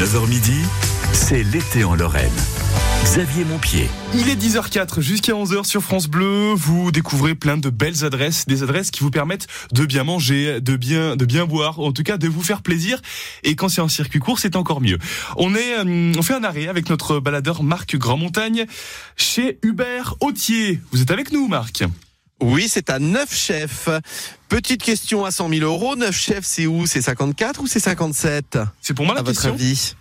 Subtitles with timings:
[0.00, 0.62] 9h midi,
[1.12, 2.32] c'est l'été en Lorraine.
[3.04, 3.86] Xavier Montpied.
[4.14, 6.54] Il est 10h04 jusqu'à 11h sur France Bleu.
[6.54, 10.76] Vous découvrez plein de belles adresses, des adresses qui vous permettent de bien manger, de
[10.76, 13.02] bien, de bien boire, en tout cas de vous faire plaisir.
[13.42, 14.96] Et quand c'est en circuit court, c'est encore mieux.
[15.36, 18.64] On est, euh, on fait un arrêt avec notre baladeur Marc Grand-Montagne
[19.18, 20.80] chez Hubert Autier.
[20.92, 21.84] Vous êtes avec nous, Marc?
[22.40, 23.88] Oui, c'est à 9 chefs.
[24.48, 25.96] Petite question à 100 000 euros.
[25.96, 26.86] 9 chefs, c'est où?
[26.86, 29.52] C'est 54 ou c'est 57 C'est pour moi la À votre question.
[29.54, 29.94] avis?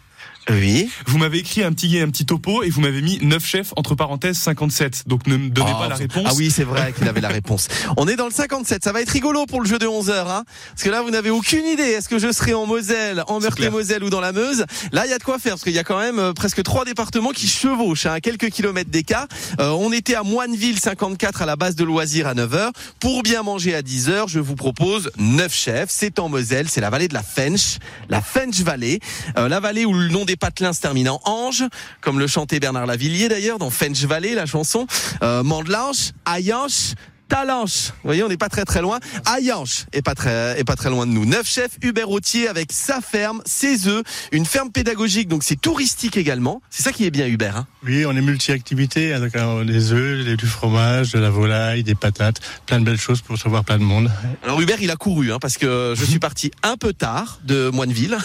[0.50, 0.89] Oui.
[1.05, 3.95] Vous m'avez écrit un petit, un petit topo et vous m'avez mis 9 chefs entre
[3.95, 5.03] parenthèses 57.
[5.07, 6.26] Donc ne me donnez Ah, pas la réponse.
[6.27, 7.67] Ah oui, c'est vrai qu'il avait la réponse.
[7.98, 8.84] On est dans le 57.
[8.84, 10.43] Ça va être rigolo pour le jeu de 11 heures, hein.
[10.71, 11.84] Parce que là, vous n'avez aucune idée.
[11.84, 14.66] Est-ce que je serai en Moselle, en Meurthe-et-Moselle ou dans la Meuse?
[14.91, 16.63] Là, il y a de quoi faire parce qu'il y a quand même euh, presque
[16.63, 19.27] trois départements qui chevauchent hein, à quelques kilomètres d'écart.
[19.59, 22.71] Euh, on était à Moineville 54 à la base de loisirs à 9 heures.
[22.99, 25.90] Pour bien manger à 10 heures, je vous propose 9 chefs.
[25.90, 27.77] C'est en Moselle, c'est la vallée de la Fench,
[28.09, 28.99] la Fench Valley,
[29.38, 31.63] Euh, la vallée où le nom des patelins se termine en ange,
[32.02, 34.87] comme le chantait Bernard Lavillier d'ailleurs dans Fench Valley, la chanson.
[35.21, 36.93] Euh, Mandelanche, Ayanche,
[37.30, 37.88] Talanche.
[37.90, 38.99] Vous voyez, on n'est pas très très loin.
[39.38, 41.26] Ayanche est pas très est pas très loin de nous.
[41.26, 46.18] Neuf chefs Hubert Rotier avec sa ferme, ses œufs, une ferme pédagogique, donc c'est touristique
[46.18, 46.62] également.
[46.70, 47.55] C'est ça qui est bien Hubert.
[47.58, 49.20] Hein Oui, on est multi-activités, hein,
[49.66, 53.36] des œufs, des- du fromage, de la volaille, des patates, plein de belles choses pour
[53.36, 54.12] recevoir plein de monde.
[54.43, 57.70] Alors Hubert, il a couru, hein, parce que je suis parti un peu tard de
[57.70, 58.18] Moineville,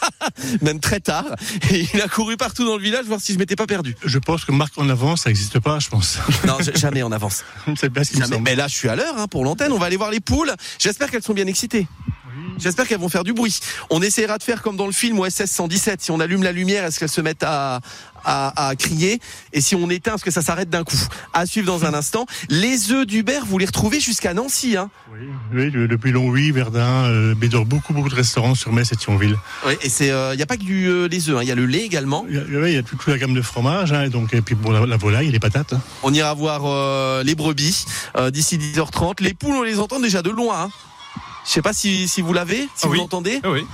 [0.62, 1.26] même très tard,
[1.70, 3.96] et il a couru partout dans le village voir si je m'étais pas perdu.
[4.04, 6.18] Je pense que marque en avance, ça n'existe pas, je pense.
[6.46, 7.44] Non, jamais en avance.
[7.76, 8.34] C'est bien ce qui me Jamais.
[8.36, 8.44] semble.
[8.52, 9.72] Mais là, je suis à l'heure hein, pour l'antenne.
[9.72, 10.52] On va aller voir les poules.
[10.78, 11.86] J'espère qu'elles sont bien excitées.
[12.58, 13.58] J'espère qu'elles vont faire du bruit.
[13.90, 16.00] On essaiera de faire comme dans le film OSS 117.
[16.02, 17.80] Si on allume la lumière, est-ce qu'elles se mettent à,
[18.24, 19.20] à, à crier?
[19.52, 20.96] Et si on éteint, est-ce que ça s'arrête d'un coup?
[21.32, 22.26] À suivre dans un instant.
[22.48, 24.76] Les œufs d'Hubert, vous les retrouvez jusqu'à Nancy.
[24.76, 24.90] Hein?
[25.12, 28.96] Oui, oui, de- depuis Longwy, Verdun, euh, Bédor, beaucoup, beaucoup de restaurants sur Metz et
[28.96, 29.36] Thionville.
[29.66, 31.38] Ouais, et il n'y a pas que du, euh, les œufs.
[31.38, 31.42] hein.
[31.42, 32.24] Il y a le lait également.
[32.28, 34.08] Il y a, oui, il y a toute, toute la gamme de fromages, hein, et
[34.08, 35.72] donc, et puis pour la, la volaille et les patates.
[35.72, 35.80] hein.
[36.02, 37.84] On ira voir euh, les brebis
[38.16, 39.22] euh, d'ici 10h30.
[39.22, 40.64] Les poules, on les entend déjà de loin.
[40.64, 40.70] Hein.
[41.46, 42.98] Je sais pas si, si vous l'avez, si Ah vous oui.
[42.98, 43.40] l'entendez.
[43.42, 43.66] Ah oui.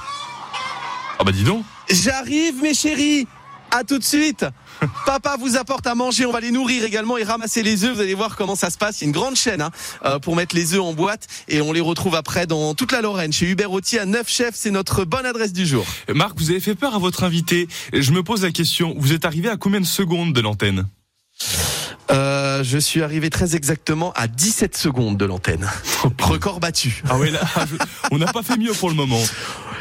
[1.19, 1.65] Ah bah dis donc.
[1.91, 3.27] J'arrive, mes chéris.
[3.71, 4.47] À tout de suite.
[5.05, 6.25] Papa vous apporte à manger.
[6.25, 7.95] On va les nourrir également et ramasser les œufs.
[7.97, 9.01] Vous allez voir comment ça se passe.
[9.01, 9.71] Il y a une grande chaîne hein,
[10.07, 13.03] euh, pour mettre les œufs en boîte et on les retrouve après dans toute la
[13.03, 14.55] Lorraine chez Hubert Autier à 9 chefs.
[14.55, 15.85] C'est notre bonne adresse du jour.
[16.15, 17.69] Marc, vous avez fait peur à votre invité.
[17.93, 20.87] Je me pose la question, vous êtes arrivé à combien de secondes de l'antenne?
[22.11, 25.69] Euh, je suis arrivé très exactement à 17 secondes de l'antenne.
[26.21, 27.03] Record battu.
[27.09, 27.41] Ah ouais, là,
[28.11, 29.21] on n'a pas fait mieux pour le moment.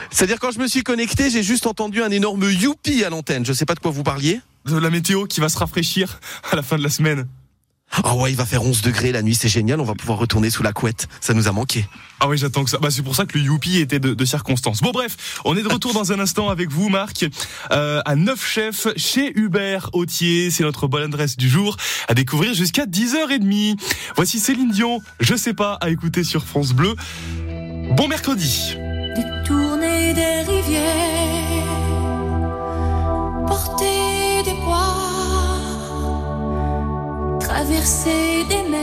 [0.10, 3.46] C'est-à-dire quand je me suis connecté, j'ai juste entendu un énorme youpi à l'antenne.
[3.46, 4.42] Je sais pas de quoi vous parliez.
[4.66, 6.20] De la météo qui va se rafraîchir
[6.52, 7.28] à la fin de la semaine.
[7.92, 9.80] Ah ouais, il va faire 11 degrés la nuit, c'est génial.
[9.80, 11.08] On va pouvoir retourner sous la couette.
[11.20, 11.88] Ça nous a manqué.
[12.20, 12.78] Ah oui, j'attends que ça.
[12.78, 14.82] Bah, c'est pour ça que le youpi était de, de circonstance.
[14.82, 17.26] Bon, bref, on est de retour dans un instant avec vous, Marc,
[17.72, 20.52] euh, à Neuf Chefs chez Hubert Autier.
[20.52, 21.78] C'est notre bonne adresse du jour
[22.08, 23.78] à découvrir jusqu'à 10h30.
[24.16, 26.96] Voici Céline Dion, je sais pas, à écouter sur France Bleu.
[27.96, 28.76] Bon mercredi.
[37.78, 38.77] Traverser des mers,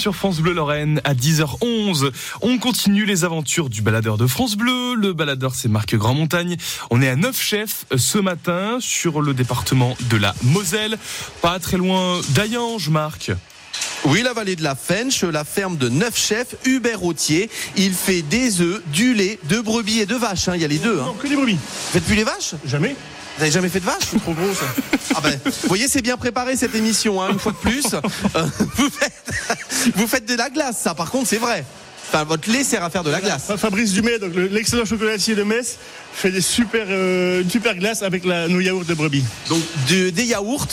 [0.00, 2.10] sur France Bleu Lorraine à 10h11.
[2.40, 4.94] On continue les aventures du baladeur de France Bleu.
[4.94, 6.56] Le baladeur, c'est Marc Grand Montagne.
[6.90, 10.96] On est à neuf chefs ce matin sur le département de la Moselle.
[11.42, 13.30] Pas très loin d'Ayange, Marc.
[14.06, 17.50] Oui, la vallée de la Fench, la ferme de neuf chefs, Hubert Rotier.
[17.76, 20.48] Il fait des œufs, du lait, de brebis et de vaches.
[20.48, 20.52] hein.
[20.54, 20.98] Il y a les deux.
[20.98, 21.04] Hein.
[21.06, 21.54] Non, que des brebis.
[21.56, 22.54] Vous faites plus les vaches?
[22.64, 22.96] Jamais.
[23.36, 24.66] Vous avez jamais fait de vache C'est trop gros ça.
[25.16, 27.84] Ah ben, vous voyez, c'est bien préparé cette émission, hein, une fois de plus.
[27.94, 28.46] Euh,
[28.76, 31.64] vous, faites, vous faites de la glace, ça par contre c'est vrai.
[32.08, 33.44] Enfin, votre lait sert à faire de la glace.
[33.46, 35.78] Fa- Fabrice Dumais, donc le- l'excellent chocolatier de Metz,
[36.12, 40.10] fait des super, euh, une super glace avec la, nos yaourts de brebis Donc de-
[40.10, 40.66] des yaourts,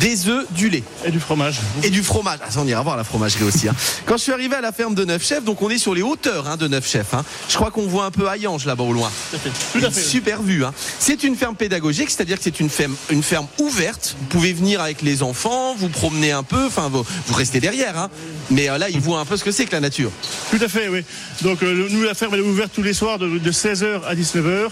[0.00, 0.82] des œufs, du lait.
[1.04, 1.56] et du fromage.
[1.82, 2.38] Et du fromage.
[2.44, 3.68] Ah, ça, on ira voir la fromagerie aussi.
[3.68, 3.74] hein.
[4.06, 6.02] Quand je suis arrivé à la ferme de Neuf Chefs, donc on est sur les
[6.02, 7.14] hauteurs hein, de Neuf Chefs.
[7.14, 7.24] hein.
[7.48, 9.10] Je crois qu'on voit un peu Hayange là-bas au loin.
[9.30, 9.78] Tout à fait.
[9.80, 10.00] Tout à fait.
[10.02, 10.64] Super vue.
[10.64, 10.72] Hein.
[10.98, 14.14] C'est une ferme pédagogique, c'est-à-dire que c'est une ferme, une ferme ouverte.
[14.20, 17.98] Vous pouvez venir avec les enfants, vous promener un peu, enfin vous, vous restez derrière.
[17.98, 18.10] Hein.
[18.50, 20.10] Mais euh, là, ils voient un peu ce que c'est que la nature.
[20.50, 21.02] Tout à fait, oui.
[21.42, 24.14] Donc euh, nous, la ferme elle est ouverte tous les soirs de, de 16h à
[24.14, 24.68] 19h.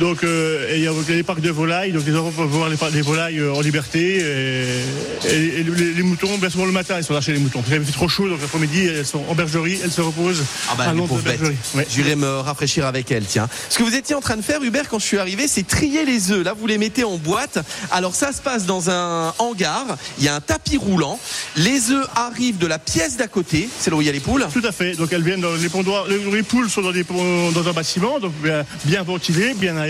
[0.00, 2.68] Donc euh, et il y a les parcs de volailles, donc les enfants peuvent voir
[2.68, 4.18] les, des volailles euh, en liberté.
[4.18, 7.62] Et, et les, les moutons, bien souvent le matin, ils sont lâchés les moutons.
[7.70, 10.84] Il fait trop chaud, donc l'après-midi, elles sont en bergerie, elles se reposent Ah bah
[10.88, 11.56] à les bergerie.
[11.74, 11.86] Ouais.
[11.88, 13.48] J'irai me rafraîchir avec elle, tiens.
[13.70, 16.04] Ce que vous étiez en train de faire, Hubert, quand je suis arrivé, c'est trier
[16.04, 16.44] les œufs.
[16.44, 17.58] Là, vous les mettez en boîte.
[17.90, 19.96] Alors ça se passe dans un hangar.
[20.18, 21.18] Il y a un tapis roulant.
[21.56, 23.68] Les œufs arrivent de la pièce d'à côté.
[23.80, 24.46] C'est là où il y a les poules.
[24.52, 24.94] Tout à fait.
[24.94, 26.06] Donc elles viennent dans les pondoirs.
[26.06, 29.85] Les, les poules sont dans, des dans un bâtiment, donc bien, bien ventilé, bien aéré.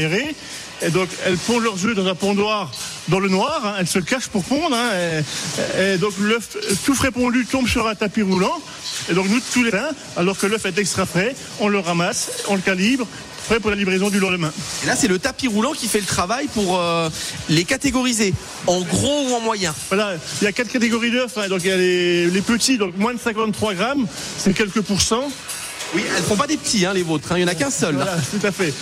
[0.83, 2.71] Et donc elles pondent leurs œufs dans un pondoir
[3.09, 3.63] dans le noir.
[3.65, 3.75] hein.
[3.81, 4.77] Elles se cachent pour pondre.
[4.77, 4.91] hein.
[5.79, 8.61] Et, et donc l'œuf tout frais pondu tombe sur un tapis roulant.
[9.11, 12.31] Et donc nous tous les matins, alors que l'œuf est extra frais, on le ramasse,
[12.49, 13.07] on le calibre,
[13.47, 14.53] prêt pour la livraison du lendemain.
[14.83, 17.09] Et là, c'est le tapis roulant qui fait le travail pour euh,
[17.49, 18.35] les catégoriser.
[18.67, 19.73] En gros ou en moyen.
[19.89, 21.31] Voilà, il y a quatre catégories d'œufs.
[21.39, 21.49] hein.
[21.49, 24.07] Donc il y a les, les petits, donc moins de 53 grammes,
[24.39, 25.31] c'est quelques pourcents.
[25.97, 27.33] Oui, elles font pas des petits, hein, les vôtres.
[27.33, 27.37] hein.
[27.39, 27.97] Il y en a qu'un seul.
[27.97, 28.05] là.
[28.05, 28.73] Voilà, tout à fait.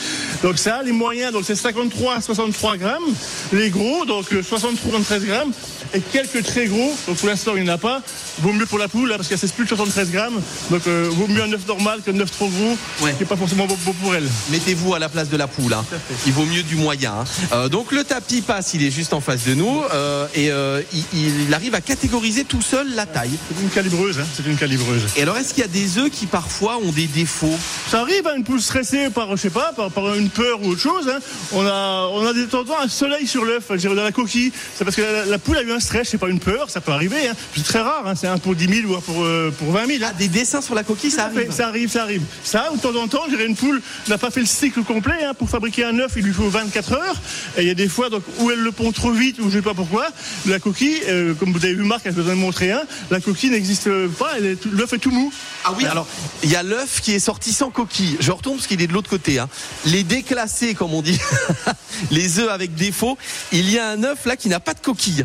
[0.42, 3.04] Donc ça, les moyens, donc c'est 53 à 63 grammes.
[3.52, 5.52] Les gros, donc euh, 63 73 grammes.
[5.94, 8.02] Et quelques très gros, donc pour l'instant il n'y en a pas.
[8.42, 10.40] Vaut mieux pour la poule, là, parce qu'elle c'est plus de 73 grammes.
[10.70, 13.12] Donc euh, vaut mieux un œuf normal qu'un œuf trop gros, Ouais.
[13.12, 14.28] qui n'est pas forcément bon, pour elle.
[14.50, 15.72] Mettez-vous à la place de la poule.
[15.72, 15.84] hein.
[16.26, 17.12] Il vaut mieux du moyen.
[17.20, 17.24] hein.
[17.52, 20.82] Euh, donc le tapis passe, il est juste en face de nous euh, et euh,
[20.92, 23.30] il, il arrive à catégoriser tout seul la taille.
[23.54, 25.02] C'est une calibreuse, hein, c'est une calibreuse.
[25.16, 27.56] Et alors, est-ce qu'il y a des œufs qui parfois ont des défauts
[27.90, 30.70] Ça arrive, hein, une poule stressée par, je sais pas, par, par une peur ou
[30.70, 31.08] autre chose.
[31.08, 31.18] hein.
[31.52, 34.02] On a, on a de temps en temps un soleil sur l'œuf, je dirais, dans
[34.04, 34.52] la coquille.
[34.76, 36.80] C'est parce que la, la poule a eu un stress, c'est pas une peur, ça
[36.80, 37.28] peut arriver.
[37.28, 37.34] hein.
[37.56, 39.86] C'est très rare, hein, c'est un pour 10 000 ou un pour, euh, pour 20
[39.86, 39.98] 000.
[40.04, 40.08] hein.
[40.10, 41.52] Ah, des dessins sur la coquille, ça Ça, fait- arrive.
[41.52, 42.22] ça arrive, ça arrive.
[42.42, 45.24] Ça, de temps en temps, je dirais, une poule n'a pas fait le cycle complet.
[45.24, 45.34] hein.
[45.34, 47.16] Pour fabriquer un œuf, il lui faut 24 heures.
[47.56, 49.56] Et il y a des fois donc, où elle le pond trop vite, ou je
[49.56, 50.06] sais pas pourquoi.
[50.46, 53.20] La coquille, euh, comme vous avez vu Marc, je vous en ai montré un, la
[53.20, 55.32] coquille n'existe pas, elle l'œuf est tout mou.
[55.64, 56.06] Ah oui, alors,
[56.42, 58.16] il y a l'œuf qui est sorti sans coquille.
[58.20, 59.38] Je retourne parce qu'il est de l'autre côté.
[59.38, 59.48] hein.
[59.86, 61.18] Les déclassés, comme on dit,
[62.10, 63.16] les œufs avec défaut,
[63.52, 65.24] il y a un œuf là qui n'a pas de coquille.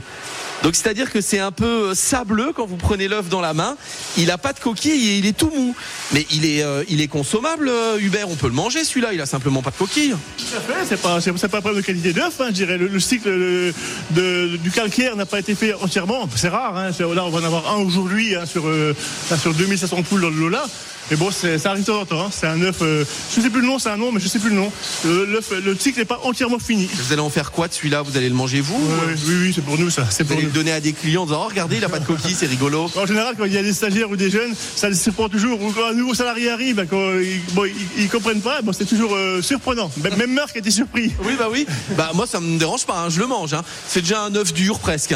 [0.63, 3.77] Donc c'est-à-dire que c'est un peu euh, sableux quand vous prenez l'œuf dans la main.
[4.17, 5.73] Il n'a pas de coquille et il est tout mou.
[6.11, 8.29] Mais il est, euh, il est consommable, euh, Hubert.
[8.29, 9.13] On peut le manger celui-là.
[9.13, 10.15] Il a simplement pas de coquille.
[10.37, 12.77] Tout à fait, c'est pas, pas un problème de qualité d'œuf, hein, je dirais.
[12.77, 13.73] Le, le cycle
[14.11, 16.27] du calcaire n'a pas été fait entièrement.
[16.35, 16.91] C'est rare, hein.
[16.99, 18.95] Là on va en avoir un aujourd'hui hein, sur, euh,
[19.41, 20.65] sur 2500 poules dans le lot là.
[21.11, 22.25] Mais bon, c'est- ça arrive de temps en temps.
[22.25, 22.29] hein.
[22.31, 23.03] C'est un œuf, euh,
[23.35, 24.71] je sais plus le nom, c'est un nom, mais je sais plus le nom.
[25.05, 26.87] Le, l'œuf, le cycle n'est pas entièrement fini.
[26.93, 28.01] Vous allez en faire quoi de celui-là?
[28.01, 30.05] Vous allez le manger vous Ouais, oui, oui, c'est pour nous ça.
[30.09, 30.49] C'est Vous pour allez nous.
[30.53, 32.45] le donner à des clients en disant oh, regardez, il a pas de coquille, c'est
[32.47, 32.89] rigolo.
[32.95, 35.61] En général, quand il y a des stagiaires ou des jeunes, ça les surprend toujours.
[35.61, 38.85] Ou quand un nouveau salarié arrive, quand ils, bon, ils, ils comprennent pas, bon, c'est
[38.85, 39.91] toujours euh, surprenant.
[40.03, 41.11] Même même Marc était surpris.
[41.23, 41.65] Oui, bah oui.
[41.97, 42.99] Bah moi, ça me dérange pas.
[43.05, 43.53] hein, je le mange.
[43.53, 43.63] hein.
[43.87, 45.13] C'est déjà un œuf dur presque.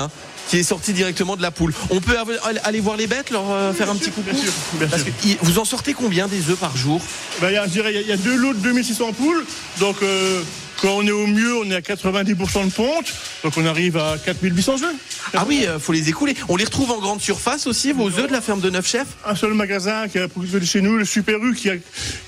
[0.49, 1.73] Qui est sorti directement de la poule.
[1.89, 2.15] On peut
[2.63, 5.11] aller voir les bêtes, leur euh, faire un petit coucou Bien sûr, bien Parce sûr.
[5.11, 7.01] que il- vous en sortez combien des œufs par jour?
[7.41, 9.45] A- il y a deux lots de 2600 poules.
[9.79, 10.41] Donc, euh,
[10.83, 13.05] quand on est au mieux, on est à 90% de ponte.
[13.45, 14.95] Donc, on arrive à 4800 œufs.
[15.33, 16.35] Ah oui, euh, faut les écouler.
[16.49, 19.07] On les retrouve en grande surface aussi, vos œufs de la ferme de Neuf Chefs
[19.25, 21.75] Un seul magasin qui a produit chez nous, le Super U, qui a,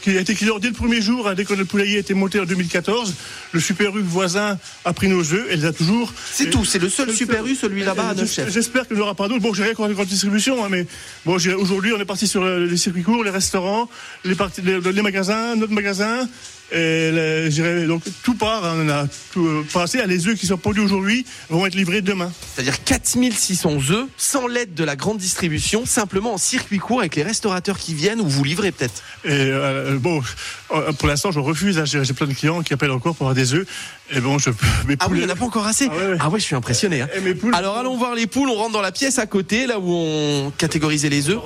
[0.01, 2.13] qui a été client dès le premier jour, hein, dès que le poulailler a été
[2.13, 3.13] monté en 2014.
[3.51, 6.13] Le Super U voisin a pris nos œufs, elle les a toujours.
[6.31, 8.53] C'est tout, c'est le seul Super U, celui là-bas à Euh, Neuf Chefs.
[8.53, 9.41] J'espère qu'il n'y aura pas d'autres.
[9.41, 10.88] Bon, j'ai rien contre la grande distribution, hein, mais
[11.25, 13.89] bon, aujourd'hui, on est parti sur euh, les circuits courts, les restaurants,
[14.24, 16.25] les, parties, les, les magasins, notre magasin.
[16.72, 20.00] Et les- donc tout part, hein, on a tout euh, passé.
[20.07, 22.31] Les œufs qui sont produits aujourd'hui vont être livrés demain.
[22.55, 27.24] C'est-à-dire 4600 œufs sans l'aide de la grande distribution, simplement en circuit court avec les
[27.24, 29.03] restaurateurs qui viennent ou vous livrez peut-être.
[29.25, 30.22] Et euh, bon,
[30.72, 31.77] euh, pour l'instant, je refuse.
[31.77, 31.86] hein.
[31.86, 33.67] J'ai plein de clients qui appellent encore pour avoir des œufs.
[34.12, 34.65] Et bon, je peux.
[34.88, 35.89] Mes Ah oui, poules- il n'y en a pas encore assez.
[35.91, 36.17] Ah ouais, ouais.
[36.19, 37.01] Ah ouais, je suis impressionné.
[37.01, 37.07] hein.
[37.15, 38.50] Et mes poules- Alors allons voir les poules.
[38.50, 41.39] On rentre dans la pièce à côté, là où on catégorisait les œufs.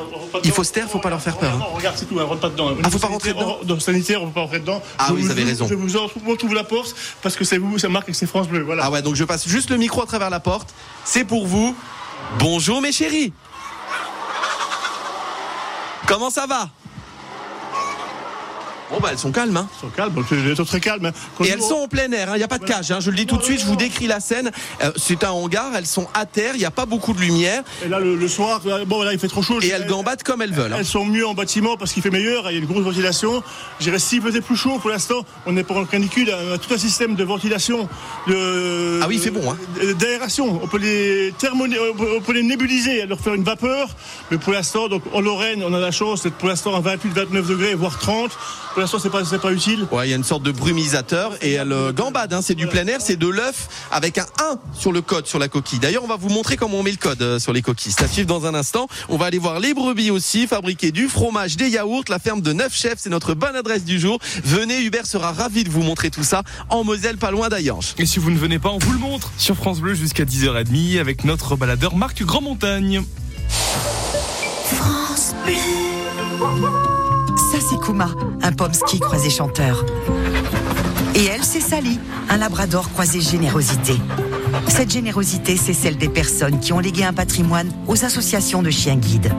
[0.43, 1.57] Il faut se taire, faut pas leur faire peur.
[1.57, 2.71] Non, regarde, c'est tout, hein, rentre pas dedans.
[2.83, 4.81] Ah, faut pas rentrer dedans Dans le sanitaire, on peut pas rentrer dedans.
[4.97, 5.67] Ah Je oui, vous avez raison.
[5.69, 8.27] Je vous en- on trouve la porte parce que c'est vous, ça marque que c'est
[8.27, 8.61] France Bleu.
[8.61, 8.83] Voilà.
[8.85, 10.73] Ah ouais, donc je passe juste le micro à travers la porte.
[11.05, 11.75] C'est pour vous.
[12.39, 13.31] Bonjour mes chéris.
[16.07, 16.69] Comment ça va?
[18.91, 19.55] Bon bah elles sont calmes.
[19.55, 19.67] Hein.
[19.77, 21.05] Ils sont calmes, donc, ils sont très calmes.
[21.05, 21.11] hein.
[21.45, 22.99] Et elles on- sont en plein air, il n'y a pas de cage, hein.
[22.99, 24.51] je le dis tout de suite, je vous décris la scène.
[24.83, 27.63] Euh, c'est un hangar, elles sont à terre, il n'y a pas beaucoup de lumière
[27.85, 29.59] Et là, le, le soir, euh, bon, là, il fait trop chaud.
[29.61, 30.73] et elles gambadent comme elles veulent.
[30.73, 30.77] hein.
[30.79, 33.43] Elles sont mieux en bâtiment parce qu'il fait meilleur, il y a une grosse ventilation.
[33.79, 36.57] Je dirais, s'il faisait plus chaud pour l'instant, on est pour un canicule, on a
[36.57, 37.87] tout un système de ventilation,
[38.27, 39.57] de, Ah oui, il fait bon, hein.
[39.99, 40.59] d'aération.
[40.63, 43.87] On peut les thermoni- on peut- on peut les nébuliser, leur faire une vapeur.
[44.31, 47.09] Mais pour l'instant, donc, en Lorraine, on a la chance d'être pour l'instant à 28,
[47.13, 48.31] 29 degrés, voire 30.
[48.79, 49.85] Pour l'instant, c'est pas, c'est pas utile.
[49.91, 52.41] Ouais, il y a une sorte de brumisateur et elles euh, gambadent, hein.
[52.41, 55.49] c'est du plein air, c'est de l'œuf avec un 1 sur le code, sur la
[55.49, 55.79] coquille.
[55.79, 57.91] D'ailleurs, on va vous montrer comment on met le code euh, sur les coquilles.
[57.91, 58.87] Ça suit dans un instant.
[59.09, 62.53] On va aller voir les brebis aussi, fabriquer du fromage, des yaourts, la ferme de
[62.53, 64.17] Neuf Chefs, c'est notre bonne adresse du jour.
[64.45, 67.95] Venez, Hubert sera ravi de vous montrer tout ça en Moselle, pas loin d'Ayange.
[67.97, 71.01] Et si vous ne venez pas, on vous le montre sur France Bleu jusqu'à 10h30
[71.01, 73.03] avec notre baladeur Marc Grand Montagne.
[74.63, 76.98] France Bleu.
[77.39, 78.09] Ça, c'est Kuma,
[78.43, 79.85] un pomsky croisé chanteur.
[81.15, 81.97] Et elle, c'est Sally,
[82.29, 83.93] un labrador croisé générosité.
[84.67, 88.95] Cette générosité, c'est celle des personnes qui ont légué un patrimoine aux associations de chiens
[88.95, 89.31] guides.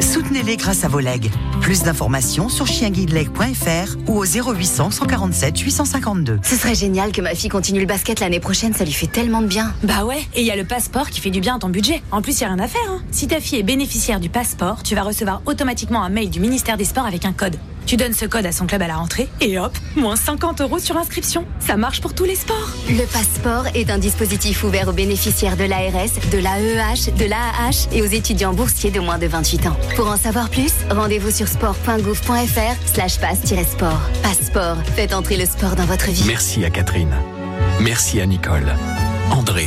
[0.00, 1.30] Soutenez-les grâce à vos legs.
[1.60, 6.40] Plus d'informations sur chienguideleg.fr ou au 0800 147 852.
[6.42, 9.42] Ce serait génial que ma fille continue le basket l'année prochaine, ça lui fait tellement
[9.42, 9.74] de bien.
[9.82, 12.02] Bah ouais, et il y a le passeport qui fait du bien à ton budget.
[12.10, 12.80] En plus, il y a rien à faire.
[12.88, 13.02] Hein.
[13.10, 16.76] Si ta fille est bénéficiaire du passeport, tu vas recevoir automatiquement un mail du ministère
[16.76, 17.56] des Sports avec un code.
[17.88, 20.78] Tu donnes ce code à son club à la rentrée et hop, moins 50 euros
[20.78, 21.46] sur inscription.
[21.58, 22.68] Ça marche pour tous les sports.
[22.90, 28.02] Le passeport est un dispositif ouvert aux bénéficiaires de l'ARS, de l'AEH, de l'AAH et
[28.02, 29.76] aux étudiants boursiers de moins de 28 ans.
[29.96, 34.02] Pour en savoir plus, rendez-vous sur sport.gouv.fr slash passe-sport.
[34.22, 36.24] Passeport, faites entrer le sport dans votre vie.
[36.26, 37.14] Merci à Catherine.
[37.80, 38.70] Merci à Nicole,
[39.30, 39.66] André,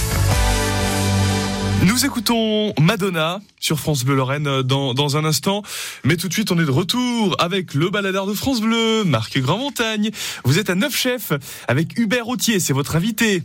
[1.85, 5.63] Nous écoutons Madonna sur France Bleu Lorraine euh, dans, dans un instant.
[6.03, 9.37] Mais tout de suite, on est de retour avec le baladeur de France Bleu, Marc
[9.39, 10.11] Grand Montagne.
[10.43, 11.33] Vous êtes à Neuf Chefs
[11.67, 13.43] avec Hubert Autier, c'est votre invité.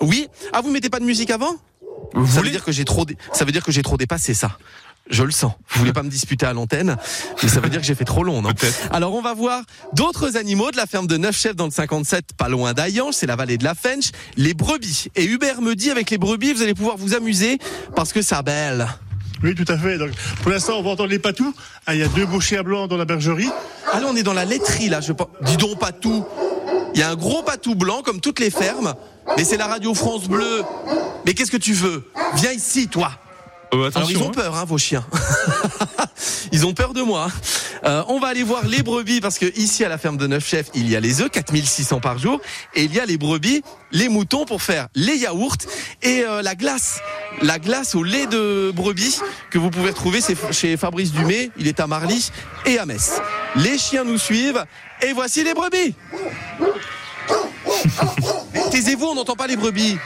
[0.00, 1.54] Oui Ah, vous mettez pas de musique avant?
[2.14, 4.34] Vous Ça veut dire que j'ai trop, dé- ça veut dire que j'ai trop dépassé
[4.34, 4.58] ça.
[5.10, 5.52] Je le sens.
[5.68, 6.96] Vous voulez pas me disputer à l'antenne,
[7.42, 8.50] mais ça veut dire que j'ai fait trop long, non.
[8.92, 12.34] Alors on va voir d'autres animaux de la ferme de Neuf Chefs dans le 57,
[12.36, 15.08] pas loin d'Ayange, c'est la vallée de la Fench, les brebis.
[15.16, 17.58] Et Hubert me dit avec les brebis, vous allez pouvoir vous amuser
[17.94, 18.86] parce que ça belle.
[19.42, 19.98] Oui, tout à fait.
[19.98, 20.10] Donc,
[20.42, 21.52] pour l'instant, on va entendre les patous.
[21.86, 23.50] Ah, il y a deux beaux chiens blancs dans la bergerie.
[23.92, 25.28] Ah là, on est dans la laiterie là, je pense.
[25.42, 26.24] Dis donc patou.
[26.94, 28.94] Il y a un gros patou blanc comme toutes les fermes,
[29.36, 30.62] mais c'est la radio France Bleu.
[31.26, 32.08] Mais qu'est-ce que tu veux?
[32.34, 33.12] Viens ici, toi.
[33.72, 34.32] Euh, Alors attention, ils ont hein.
[34.32, 35.04] peur, hein, vos chiens.
[36.52, 37.28] ils ont peur de moi.
[37.84, 40.46] Euh, on va aller voir les brebis parce que ici à la ferme de Neuf
[40.46, 42.40] Chefs, il y a les œufs, 4600 par jour,
[42.74, 45.56] et il y a les brebis, les moutons pour faire les yaourts
[46.02, 47.00] et euh, la glace.
[47.40, 51.66] La glace au lait de brebis que vous pouvez retrouver c'est chez Fabrice Dumay, il
[51.66, 52.30] est à Marly
[52.66, 53.22] et à Metz.
[53.56, 54.64] Les chiens nous suivent
[55.00, 55.94] et voici les brebis.
[58.70, 59.96] Taisez-vous, on n'entend pas les brebis.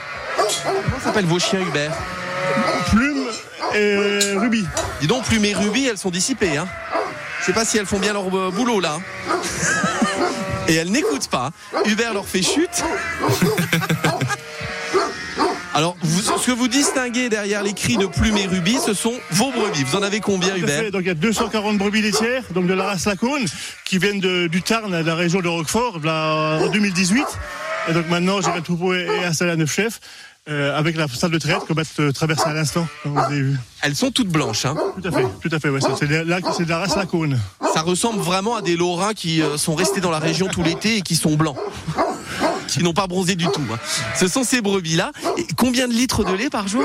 [0.63, 1.91] Comment s'appellent vos chiens Hubert?
[3.75, 4.65] Et Ruby.
[5.01, 6.57] Dis donc, Plume et Ruby, elles sont dissipées.
[6.57, 6.67] Hein.
[7.41, 8.97] Je sais pas si elles font bien leur euh, boulot là.
[8.99, 9.35] hein.
[10.67, 11.51] Et elles n'écoutent pas.
[11.85, 12.83] Hubert leur fait chute.
[15.73, 19.13] Alors, vous- ce que vous distinguez derrière les cris de Plume et Ruby, ce sont
[19.31, 19.83] vos brebis.
[19.83, 20.91] Vous en avez combien, Hubert fait.
[20.91, 23.45] Donc il y a 240 brebis laitières, donc de la race Lacône,
[23.85, 27.25] qui viennent de- du Tarn, de la région de Roquefort, là, en 2018.
[27.89, 29.99] Et donc maintenant, j'ai le troupeau est est installé à Neuf Chefs,
[30.49, 33.57] euh, avec la salle de traite qu'on va traverser à l'instant, comme vous avez vu.
[33.81, 34.65] Elles sont toutes blanches.
[34.65, 34.75] Hein.
[35.01, 35.69] Tout à fait, tout à fait.
[35.69, 36.95] Ouais, c'est- de, la- c'est de la race.
[37.73, 40.97] Ça ressemble vraiment à des Lorrains qui euh, sont restés dans la région tout l'été
[40.97, 41.57] et qui sont blancs.
[42.67, 43.61] qui n'ont pas bronzé du tout.
[43.73, 43.77] hein.
[44.15, 45.11] Ce sont ces brebis-là.
[45.37, 46.83] Et combien de litres de lait par jour?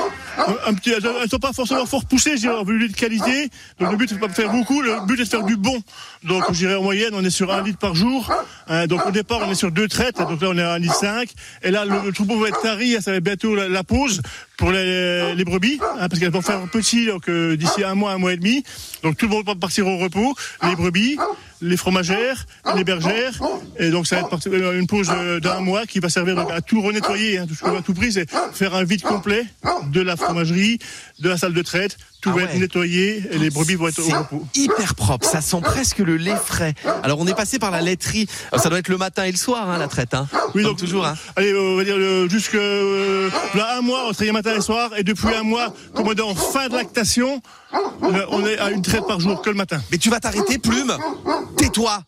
[0.66, 3.50] Un petit, elles ne sont pas forcément fort poussées, vu le lait de qualité.
[3.80, 5.76] Donc le but c'est pas de faire beaucoup, le but est de faire du bon.
[6.22, 8.30] Donc je dirais en moyenne, on est sur un litre par jour.
[8.68, 10.78] Hein, donc au départ, on est sur deux traites, donc là on est à un
[10.78, 11.30] litre cinq.
[11.62, 14.22] Et là, le, le troupeau va être tari, ça va être bientôt la, la pause
[14.62, 18.18] pour les, brebis, hein, parce qu'elles vont faire petit donc euh, d'ici un mois, un
[18.18, 18.62] mois et demi.
[19.02, 21.16] Donc tout le monde va partir au repos, les brebis,
[21.60, 22.46] les fromagères,
[22.76, 23.40] les bergères,
[23.80, 26.60] et donc ça va être euh, une pause euh, d'un mois qui va servir à
[26.60, 27.38] tout renettoyer.
[27.38, 29.44] Hein, tout ce qu'on va tout prix, c'est faire un vide complet
[29.90, 30.78] de la fromagerie,
[31.22, 31.96] de la salle de traite.
[32.20, 32.50] Tout Ah va ouais.
[32.52, 34.46] être nettoyé et les brebis vont être au repos.
[34.54, 36.74] hyper propre, ça sent presque le lait frais.
[37.02, 39.36] Alors on est passé par la laiterie, Euh, ça doit être le matin et le
[39.38, 40.14] soir hein, la traite.
[40.14, 40.28] Hein.
[40.54, 41.04] Oui, donc toujours.
[41.06, 41.14] Hein.
[41.34, 44.60] Allez, euh, on va dire euh, jusque euh, là, un mois, on travaille matin et
[44.60, 47.40] soir, et depuis un mois, comme on est en fin de lactation,
[47.74, 49.80] euh, on est à une traite par jour que le matin.
[49.90, 50.96] Mais tu vas t'arrêter, plume
[51.56, 52.02] Tais-toi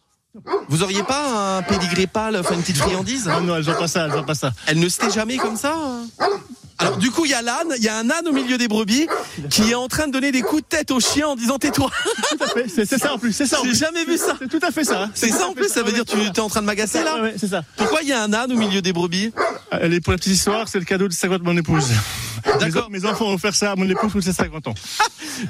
[0.68, 3.87] Vous auriez pas un pédigré pâle, enfin une petite friandise Ah non, elles ont pas
[3.88, 4.53] ça, elles ont pas ça.
[4.66, 6.07] Elle ne se tait jamais comme ça hein
[6.77, 8.66] alors du coup il y a l'âne, il y a un âne au milieu des
[8.66, 9.07] brebis
[9.49, 11.88] qui est en train de donner des coups de tête au chien en disant tais-toi.
[12.31, 13.61] Tout à fait, c'est ça en plus, c'est ça.
[13.61, 14.35] en J'ai jamais vu ça.
[14.40, 15.05] C'est tout à fait ça.
[15.05, 15.11] hein.
[15.14, 17.14] C'est ça en plus, ça veut dire que tu es en train de m'agacer là
[17.14, 17.62] Ouais, ouais, c'est ça.
[17.77, 19.31] Pourquoi il y a un âne au milieu des brebis?
[19.70, 21.87] Allez, pour la petite histoire, c'est le cadeau de 50 de mon épouse.
[22.61, 22.90] D'accord.
[22.90, 24.74] Mes, enfants ont offert ça à mon épouse pour ses 50 ans.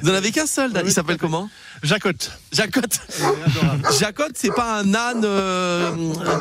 [0.03, 1.49] Vous en avez qu'un seul, il s'appelle comment?
[1.83, 2.31] Jacotte.
[2.53, 3.01] Jacotte.
[3.99, 5.91] Jacotte, c'est pas un âne euh,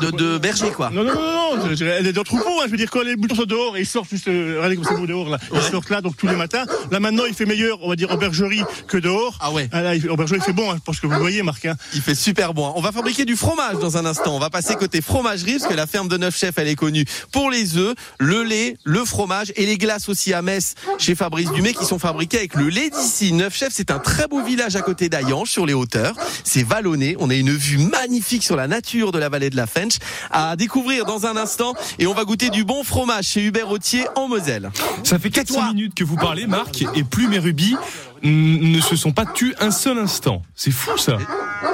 [0.00, 0.90] de, de berger quoi.
[0.90, 2.90] Non, non, non, non, je- je- elle est dans le troupeau, hein, je veux dire,
[2.90, 5.28] quand les boutons sont dehors, et ils sortent juste, euh, regardez comme c'est beau dehors,
[5.28, 5.38] là.
[5.52, 6.64] Ils sortent là, donc tous les matins.
[6.90, 9.36] Là, maintenant, il fait meilleur, on va dire, en bergerie que dehors.
[9.40, 9.68] Ah ouais.
[9.72, 11.76] là, il- en bergerie, il fait bon, hein, parce que vous le voyez, Marc, hein.
[11.94, 12.72] Il fait super bon.
[12.76, 14.34] On va fabriquer du fromage dans un instant.
[14.34, 17.04] On va passer côté fromagerie parce que la ferme de Neuf Chefs, elle est connue
[17.32, 21.50] pour les œufs, le lait, le fromage et les glaces aussi à Metz chez Fabrice
[21.50, 23.32] Dumais qui sont fabriquées avec le lait d'ici.
[23.32, 26.14] Neuf Chefs, c'est un très beau village à côté d'Ayange sur les hauteurs.
[26.44, 27.16] C'est vallonné.
[27.18, 29.98] On a une vue magnifique sur la nature de la vallée de la Fench
[30.30, 34.06] à découvrir dans un instant et on va goûter du bon fromage chez Hubert Autier
[34.14, 34.70] en Moselle.
[35.02, 37.76] Ça fait 400 minutes que vous parlez, Marc, et Plume et Ruby
[38.22, 40.42] mm, ne se sont pas tus un seul instant.
[40.54, 41.18] C'est fou ça.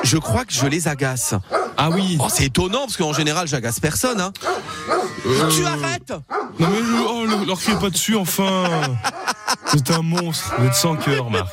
[0.02, 1.34] Je crois que je les agace.
[1.76, 2.16] Ah oui.
[2.20, 4.20] Oh, c'est étonnant parce qu'en général, j'agace personne.
[4.20, 4.32] Hein.
[5.50, 6.12] Tu arrêtes
[6.58, 8.64] Non mais le- oh, le- leur pas dessus enfin.
[9.66, 10.54] C'est un monstre.
[10.58, 11.48] Vous êtes sans cœur, Marc.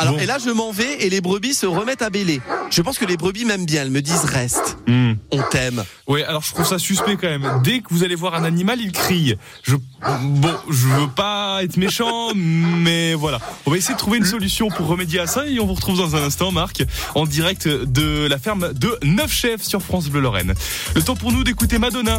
[0.00, 0.20] Alors, Bon.
[0.20, 2.40] et là, je m'en vais et les brebis se remettent à bêler.
[2.70, 3.82] Je pense que les brebis m'aiment bien.
[3.82, 4.76] Elles me disent reste.
[4.88, 5.12] Hmm.
[5.30, 5.84] On t'aime.
[6.08, 7.60] Ouais, alors je trouve ça suspect quand même.
[7.62, 9.36] Dès que vous allez voir un animal, il crie.
[9.62, 9.76] Je,
[10.22, 13.38] bon, je veux pas être méchant, mais voilà.
[13.66, 15.96] On va essayer de trouver une solution pour remédier à ça et on vous retrouve
[15.98, 16.82] dans un instant, Marc,
[17.14, 20.54] en direct de la ferme de Neuf Chefs sur France Bleu Lorraine.
[20.96, 22.18] Le temps pour nous d'écouter Madonna.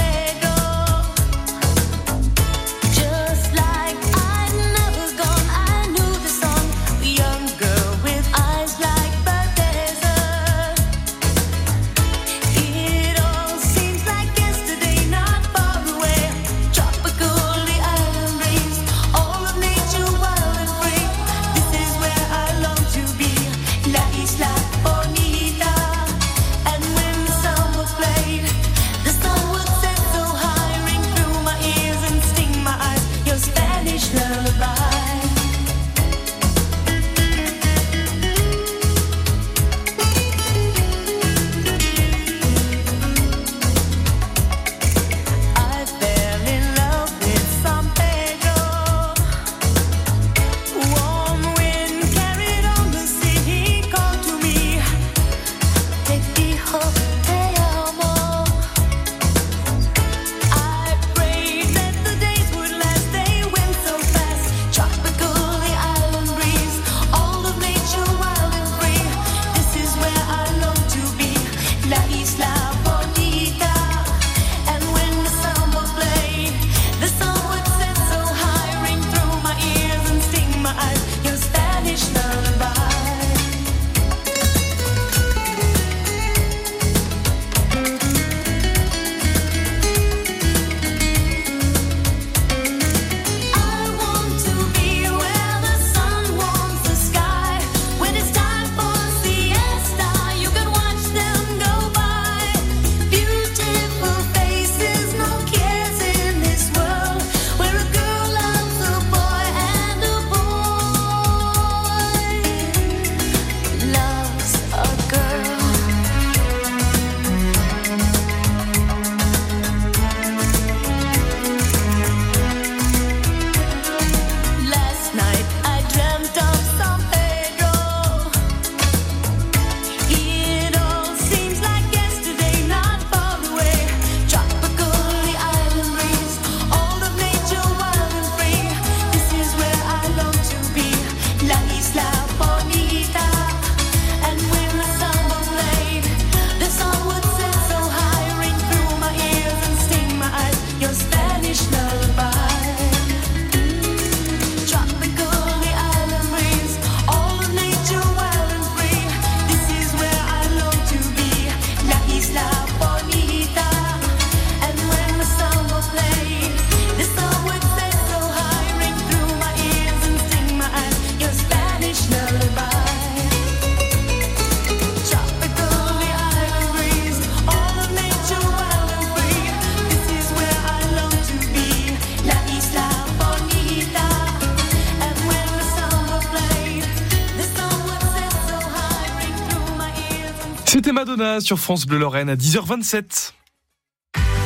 [191.21, 193.33] Madonna sur France Bleu Lorraine à 10h27.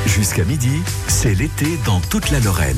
[0.07, 2.77] Jusqu'à midi, c'est l'été dans toute la Lorraine.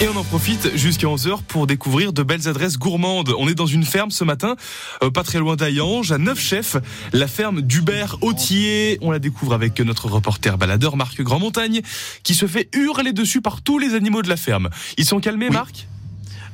[0.00, 3.34] Et on en profite jusqu'à 11h pour découvrir de belles adresses gourmandes.
[3.38, 4.56] On est dans une ferme ce matin,
[5.02, 6.76] euh, pas très loin d'Ayange, à Neuf Chefs,
[7.12, 8.98] la ferme d'Hubert Autier.
[9.02, 11.82] On la découvre avec notre reporter baladeur Marc Grandmontagne,
[12.22, 14.70] qui se fait hurler dessus par tous les animaux de la ferme.
[14.96, 15.54] Ils sont calmés, Oui.
[15.54, 15.86] Marc?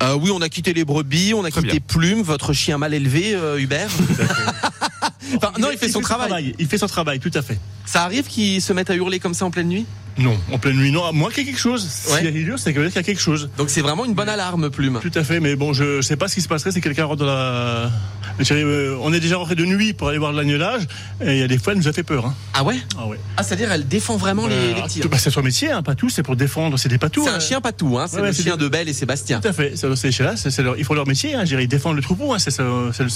[0.03, 1.81] Euh, oui, on a quitté les brebis, on a Très quitté bien.
[1.87, 3.91] Plume, votre chien mal élevé, euh, Hubert.
[5.37, 6.55] Enfin, non, il fait son travail.
[6.59, 7.59] Il fait son travail, tout à fait.
[7.87, 9.87] Ça arrive qu'il se mette à hurler comme ça en pleine nuit?
[10.19, 11.13] Non, en pleine nuit, non.
[11.13, 11.85] Moi, qu'il y a quelque chose.
[12.11, 12.17] Ouais.
[12.19, 13.49] S'il y a c'est qu'il y a quelque chose.
[13.57, 14.99] Donc c'est vraiment une bonne alarme, Plume.
[15.01, 17.21] Tout à fait, mais bon, je sais pas ce qui se passerait si quelqu'un rentre
[17.21, 17.91] dans la.
[18.51, 20.83] Euh, On est déjà rentré de nuit pour aller voir l'agnelage,
[21.25, 22.27] et il y a des fois, elle nous a fait peur.
[22.27, 22.35] Hein.
[22.55, 22.77] Ah ouais?
[22.99, 23.19] Ah ouais.
[23.37, 26.09] Ah, c'est-à-dire elle défend vraiment les, les tout- bah, c'est son métier, hein, pas tout,
[26.09, 27.25] c'est pour défendre, c'est des patous.
[27.25, 27.37] C'est hein.
[27.37, 29.41] un chien patou, hein, c'est Ouais, le chien des- de Belle et Sébastien.
[29.41, 29.77] Tout à fait,
[30.63, 32.59] leur- ils font leur métier, hein, ils défendent le troupeau, hein, c'est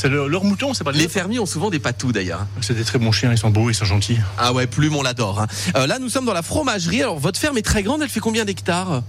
[0.08, 2.46] leur, leur mouton, pas Les les fermiers ont souvent des patous d'ailleurs.
[2.60, 4.18] C'est des très bons chiens, ils sont beaux, ils sont gentils.
[4.38, 5.40] Ah ouais, Plume, on l'adore.
[5.40, 5.46] hein.
[5.76, 7.02] Euh, là, nous sommes dans la fromagerie.
[7.02, 9.02] Alors, votre ferme est très grande, elle fait combien d'hectares?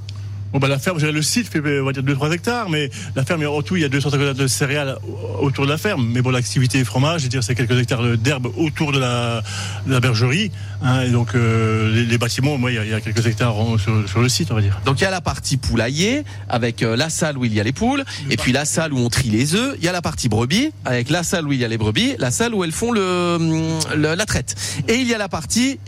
[0.55, 3.45] Bon, bah, la ferme, le site fait, on va dire, 2-3 hectares, mais la ferme,
[3.45, 4.95] en tout, il y a 200 hectares de céréales
[5.41, 6.07] autour de la ferme.
[6.09, 9.43] Mais bon, l'activité fromage, je veux dire, c'est quelques hectares d'herbe autour de la,
[9.85, 10.51] de la bergerie.
[10.81, 13.25] hein, et donc, euh, les, les bâtiments, moi, il y, a- il y a quelques
[13.27, 14.79] hectares en- sur, sur le site, on va dire.
[14.85, 17.63] Donc, il y a la partie poulailler, avec euh, la salle où il y a
[17.63, 19.75] les poules, et puis la salle où on trie les œufs.
[19.79, 22.15] Il y a la partie brebis, avec la salle où il y a les brebis,
[22.17, 24.55] la salle où elles font le, hum, le- la traite.
[24.87, 25.79] Et il y a la partie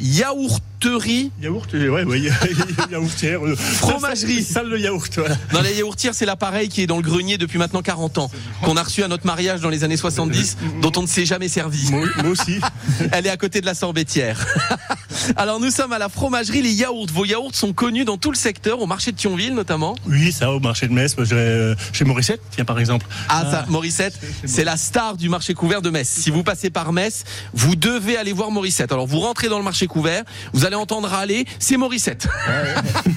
[0.84, 1.32] yaourterie.
[1.42, 2.20] Yaourt, euh, ouais, ouais,
[2.92, 3.46] yaourtière.
[3.46, 4.44] euh, Fromagerie.
[4.44, 5.36] Salle de yaourt, voilà.
[5.52, 8.32] Dans les yaourtières, c'est l'appareil qui est dans le grenier depuis maintenant 40 ans,
[8.64, 11.48] qu'on a reçu à notre mariage dans les années 70, dont on ne s'est jamais
[11.48, 11.90] servi.
[11.92, 12.60] Moi, moi aussi.
[13.12, 14.46] Elle est à côté de la sorbetière.
[15.36, 17.08] Alors nous sommes à la fromagerie Les Yaourts.
[17.12, 19.96] Vos yaourts sont connus dans tout le secteur, au marché de Thionville notamment.
[20.08, 23.06] Oui, ça, au marché de Metz, euh, chez Morissette, tiens, par exemple.
[23.30, 24.14] Ah, ça, Morissette,
[24.46, 26.08] c'est la star du marché couvert de Metz.
[26.08, 28.92] Si vous passez par Metz, vous devez aller voir Morissette.
[28.92, 32.28] Alors vous rentrez dans le marché couvert, vous allez entendre râler, c'est Morissette.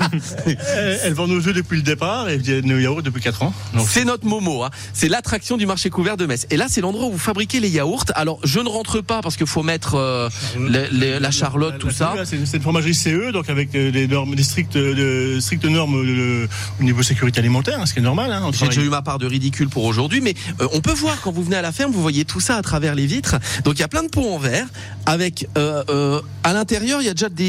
[1.05, 3.55] Elle, vend nos œufs depuis le départ et nos yaourts depuis 4 ans.
[3.87, 4.71] C'est notre Momo, hein.
[4.93, 6.47] c'est l'attraction du marché couvert de Metz.
[6.51, 8.05] Et là, c'est l'endroit où vous fabriquez les yaourts.
[8.15, 11.91] Alors, je ne rentre pas parce qu'il faut mettre euh, le- le- la charlotte, tout
[11.91, 12.15] ça.
[12.25, 16.83] C'est une fromagerie CE, donc avec euh, des normes, des strictes, de, strictes normes au
[16.83, 18.33] niveau sécurité alimentaire, hein, ce qui est normal.
[18.33, 21.21] Hein, J'ai déjà eu ma part de ridicule pour aujourd'hui, mais euh, on peut voir
[21.23, 23.37] quand vous venez à la ferme, vous voyez tout ça à travers les vitres.
[23.65, 24.67] Donc il y a plein de pots en verre
[25.07, 27.40] avec euh, à l'intérieur il y a déjà des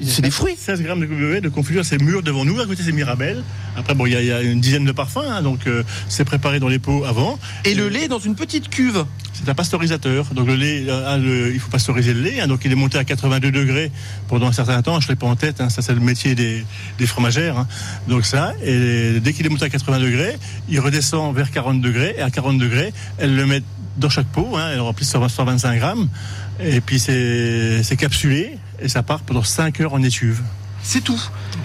[0.00, 0.54] c'est des fruits.
[0.58, 2.58] 16 grammes de, de, de confiture, c'est mûr devant nous.
[2.60, 3.42] À côté, c'est Mirabelle.
[3.76, 5.82] Après, bon, il y, a- il y a une dizaine de parfums, hein, donc euh,
[6.08, 7.38] c'est préparé dans les pots avant.
[7.64, 9.04] Et le lait dans une petite cuve.
[9.34, 10.24] C'est un pasteurisateur.
[10.34, 12.40] Donc le lait, euh, ah, le- il faut pasteuriser le lait.
[12.40, 13.90] hein, donc il est monté à 82 degrés
[14.28, 14.98] pendant un certain temps.
[15.00, 15.60] Je ne l'ai pas en tête.
[15.60, 16.64] hein, ça, c'est le métier des,
[16.98, 17.66] des fromagères.
[18.08, 18.54] Donc ça.
[18.64, 20.36] Et dès qu'il est monté à 80 degrés,
[20.70, 22.14] il redescend vers 40 degrés.
[22.18, 23.62] Et à 40 degrés, elle le met
[23.98, 24.56] dans chaque pot.
[24.56, 26.08] Hein, elle remplit 125 grammes.
[26.58, 28.56] Et puis c'est capsulé.
[28.80, 30.42] Et ça part pendant 5 heures en étuve.
[30.82, 31.20] C'est tout.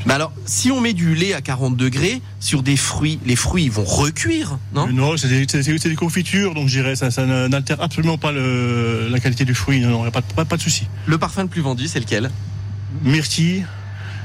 [0.08, 3.66] Mais alors, si on met du lait à 40 degrés sur des fruits, les fruits
[3.66, 4.88] ils vont recuire, non?
[4.88, 9.46] Non, c'est des, confitures, donc je dirais ça, ça n'altère absolument pas le- la qualité
[9.46, 9.80] du fruit.
[9.80, 10.88] Non, non, y a pas, de- pas, pas de souci.
[11.06, 12.32] Le parfum le plus vendu, c'est lequel?
[13.04, 13.66] Myrtille.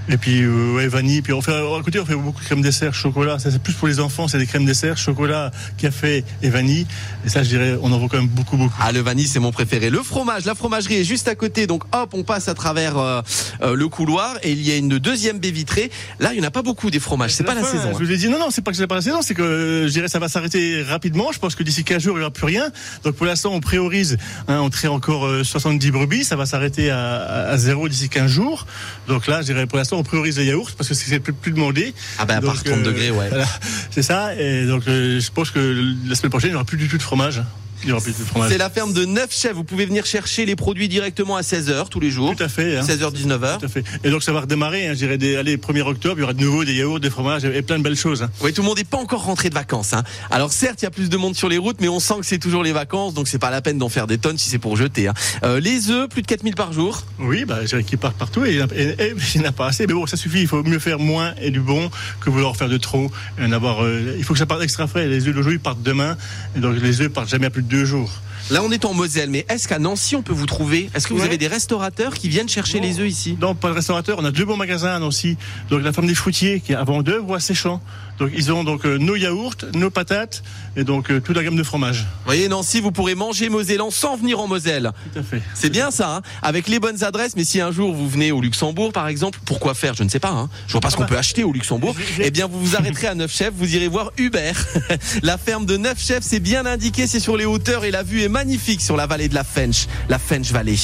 [0.09, 1.23] Et puis euh, ouais, vanille.
[1.23, 3.39] Puis on fait à côté on fait beaucoup de crème dessert, chocolat.
[3.39, 6.87] Ça c'est plus pour les enfants, c'est des crèmes dessert, chocolat, café et vanille.
[7.25, 8.75] Et ça je dirais on en voit quand même beaucoup beaucoup.
[8.81, 9.91] Ah, le vanille, c'est mon préféré.
[9.91, 11.67] Le fromage, la fromagerie est juste à côté.
[11.67, 13.23] Donc, hop, on passe à travers euh,
[13.63, 15.91] euh, le couloir et il y a une deuxième baie vitrée.
[16.21, 17.33] Là, il n'y en a pas beaucoup des fromages.
[17.33, 17.89] C'est pas la saison.
[17.89, 17.99] Je hein.
[17.99, 19.87] vous ai dit non non c'est pas que c'est pas la saison, c'est que euh,
[19.87, 21.33] je dirais ça va s'arrêter rapidement.
[21.33, 22.71] Je pense que d'ici 15 jours il n'y aura plus rien.
[23.05, 24.17] Donc pour l'instant on priorise.
[24.49, 28.09] Hein, on trie encore euh, 70 brebis, ça va s'arrêter à, à, à zéro d'ici
[28.09, 28.67] 15 jours.
[29.09, 31.53] Donc là je dirais pour l'instant on priorise les yaourts parce que c'est plus, plus
[31.53, 31.95] demandé.
[32.19, 33.29] Ah, ben, à part Donc, 30 degrés, ouais.
[33.29, 33.47] voilà,
[33.91, 34.35] c'est ça.
[34.37, 36.99] Et donc euh, je pense que la semaine prochaine il n'y aura plus du tout
[36.99, 37.43] de fromage.
[38.49, 39.53] C'est la ferme de 9 chefs.
[39.55, 42.35] Vous pouvez venir chercher les produits directement à 16h tous les jours.
[42.37, 42.77] Tout à fait.
[42.77, 42.83] hein.
[42.83, 43.59] 16h, 19h.
[43.59, 43.85] Tout à fait.
[44.05, 46.65] Et donc ça va redémarrer, hein, des, allez, 1er octobre, il y aura de nouveau
[46.65, 48.23] des yaourts, des fromages et plein de belles choses.
[48.23, 48.31] hein.
[48.43, 49.93] Oui, tout le monde n'est pas encore rentré de vacances.
[49.93, 50.03] Hein.
[50.31, 52.27] Alors certes, il y a plus de monde sur les routes, mais on sent que
[52.27, 54.59] c'est toujours les vacances, donc c'est pas la peine d'en faire des tonnes si c'est
[54.59, 55.09] pour jeter.
[55.09, 55.15] Hein.
[55.45, 57.03] Euh, les œufs, plus de 4000 par jour.
[57.19, 59.41] Oui, bah, je dirais qu'ils partent partout et il n'y en, a- et- et il
[59.41, 59.87] n'y en a pas assez.
[59.87, 62.69] Mais bon, ça suffit, il faut mieux faire moins et du bon que vouloir faire
[62.69, 63.11] de trop.
[63.41, 65.07] Et en avoir, euh, il faut que ça parte extra frais.
[65.09, 66.17] Les œufs d'aujourd'hui partent demain,
[66.57, 68.11] et donc les œufs partent jamais à plus de deux jours.
[68.51, 70.89] Là, on est en Moselle, mais est-ce qu'à Nancy, on peut vous trouver?
[70.95, 71.27] Est-ce que vous Ouais.
[71.27, 73.37] avez des restaurateurs qui viennent chercher les œufs ici?
[73.41, 74.19] Non, pas de restaurateur.
[74.21, 75.37] On a deux bons magasins à Nancy.
[75.69, 77.81] Donc la ferme des fruitiers qui est à Vendœuvre ou à Séchant.
[78.19, 80.43] Donc ils ont donc euh, nos yaourts, nos patates
[80.77, 82.01] et donc euh, toute la gamme de fromage.
[82.01, 84.93] Vous voyez, Nancy, vous pourrez manger mosellan sans venir en Moselle.
[85.13, 85.43] Tout à fait.
[85.55, 87.37] C'est bien ça, hein avec les bonnes adresses.
[87.37, 89.95] Mais si un jour vous venez au Luxembourg, par exemple, pourquoi faire?
[89.95, 90.31] Je ne sais pas.
[90.31, 91.95] Hein je vois pas ce qu'on peut acheter au Luxembourg.
[92.21, 94.57] Eh bien, vous vous arrêterez à Neuf Chefs, vous irez voir Hubert.
[95.23, 98.23] la ferme de Neuf Chefs, c'est bien indiqué, c'est sur les hauteurs et la vue
[98.23, 100.77] est magnifique sur la vallée de la Fench, la Fench Valley.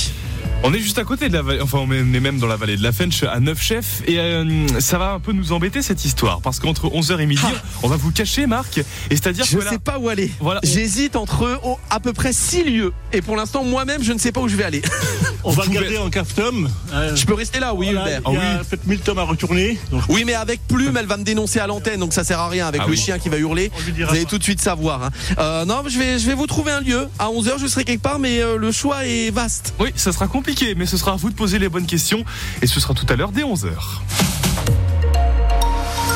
[0.64, 2.76] On est juste à côté de la vallée, enfin on est même dans la vallée
[2.76, 4.44] de la Fench à Neuf Chefs et euh,
[4.78, 7.42] ça va un peu nous embêter cette histoire parce qu'entre 11h et midi,
[7.82, 9.50] on va vous cacher Marc et c'est-à-dire Ah.
[9.50, 10.30] Je que là, sais pas où aller.
[10.38, 12.92] Voilà, on- J'hésite entre oh, à peu près 6 lieux.
[13.12, 14.82] Et pour l'instant, moi-même, je ne sais pas où je vais aller.
[15.44, 16.70] On va pouvez- le garder en cave-tome.
[16.92, 18.20] Euh, Je peux rester là, oui, voilà, Hubert.
[18.28, 19.76] Il y Ah a peut-être 1000 tomes à retourner.
[19.90, 22.48] Donc, Oui, mais avec Plume, elle va me dénoncer à l'antenne, donc ça sert à
[22.48, 22.68] rien.
[22.68, 22.96] Avec Ah le oui.
[22.96, 24.30] chien qui va hurler, vous allez pas.
[24.30, 25.02] tout de suite savoir.
[25.02, 25.10] hein.
[25.38, 27.08] Euh, non, je vais, je vais vous trouver un lieu.
[27.18, 29.74] À 11h, je serai quelque part, mais euh, le choix est vaste.
[29.80, 32.24] oui, ça sera compliqué mais ce sera à vous de poser les bonnes questions
[32.60, 33.70] et ce sera tout à l'heure dès 11h.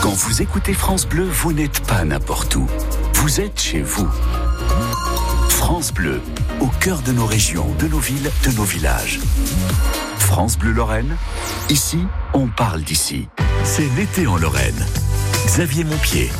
[0.02, 2.66] Quand vous écoutez France Bleu, vous n'êtes pas n'importe où.
[3.14, 4.08] Vous êtes chez vous.
[5.48, 6.20] France Bleu,
[6.60, 9.20] au cœur de nos régions, de nos villes, de nos villages.
[10.18, 11.16] France Bleu Lorraine,
[11.70, 11.98] ici,
[12.34, 13.28] on parle d'ici.
[13.64, 14.86] C'est l'été en Lorraine.
[15.46, 16.30] Xavier Montpied.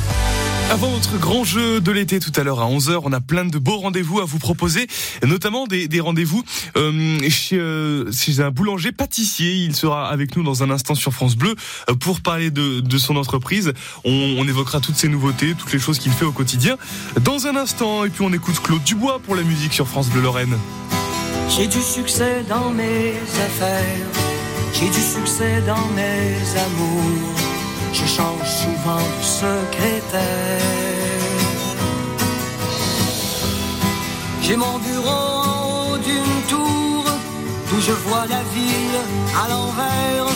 [0.68, 3.57] Avant notre grand jeu de l'été tout à l'heure à 11h, on a plein de
[3.57, 4.88] beaux rendez-vous à vous proposer,
[5.24, 6.42] notamment des, des rendez-vous
[6.76, 9.52] euh, chez, euh, chez un boulanger pâtissier.
[9.55, 11.55] Il sera avec nous dans un instant sur France Bleu
[11.88, 13.72] euh, pour parler de, de son entreprise.
[14.05, 16.76] On, on évoquera toutes ses nouveautés, toutes les choses qu'il fait au quotidien
[17.22, 18.05] dans un instant.
[18.05, 20.57] Et puis on écoute Claude Dubois pour la musique sur France Bleu Lorraine.
[21.48, 23.14] J'ai du succès dans mes
[23.46, 24.07] affaires,
[24.74, 27.46] j'ai du succès dans mes amours.
[27.99, 30.61] Je change souvent de secrétaire.
[34.43, 37.05] J'ai mon bureau en haut d'une tour,
[37.69, 39.01] d'où je vois la ville
[39.43, 40.27] à l'envers,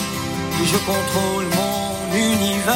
[0.59, 2.73] où je contrôle mon univers.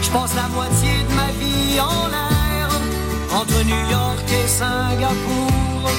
[0.00, 2.68] Je passe la moitié de ma vie en l'air,
[3.32, 5.90] entre New York et Singapour.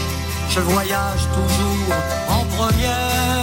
[0.49, 1.95] Je voyage toujours
[2.29, 3.38] en première.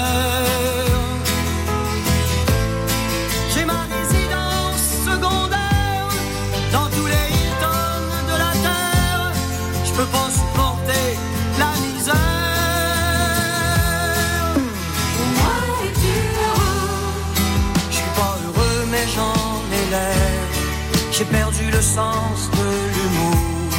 [21.19, 23.71] J'ai perdu le sens de l'humour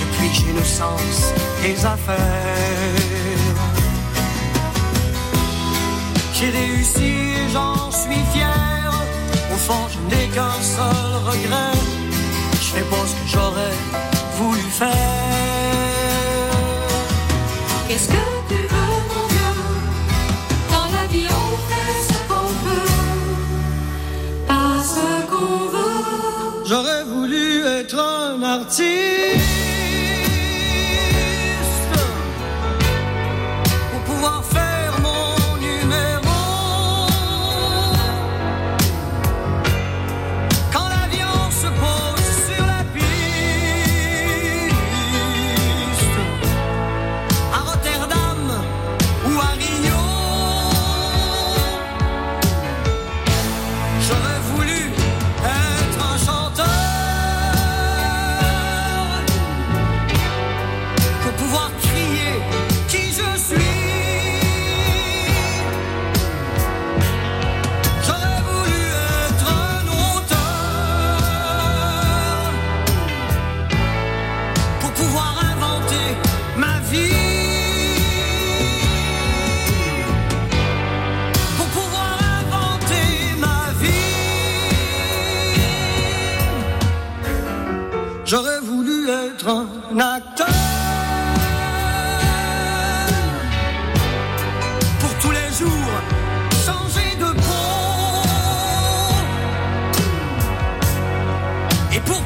[0.00, 2.18] depuis que j'ai le sens des affaires.
[6.34, 8.90] J'ai réussi et j'en suis fier.
[9.54, 11.78] Au fond, je n'ai qu'un seul regret.
[12.54, 13.76] Je fais pas ce que j'aurais
[14.38, 14.90] voulu faire.
[17.86, 18.41] Qu'est-ce que
[26.64, 29.61] J'aurais voulu être un artiste
[89.94, 90.46] un acteur
[95.00, 95.92] pour tous les jours
[96.64, 97.52] changer de peau.
[101.94, 102.22] Et pour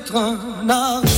[0.00, 1.09] être un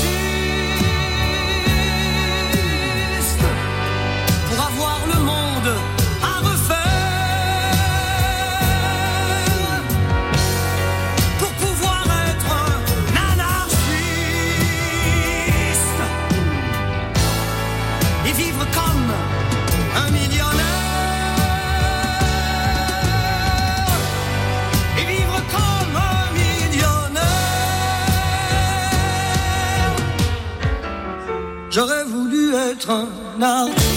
[32.87, 33.07] voulu
[33.43, 33.92] être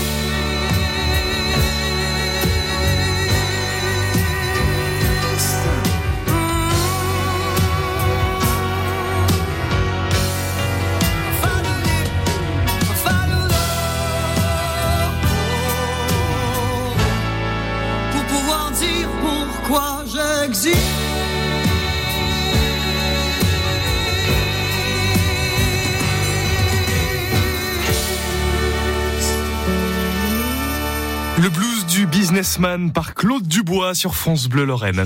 [32.93, 35.03] par Claude Dubois sur France Bleu Lorraine.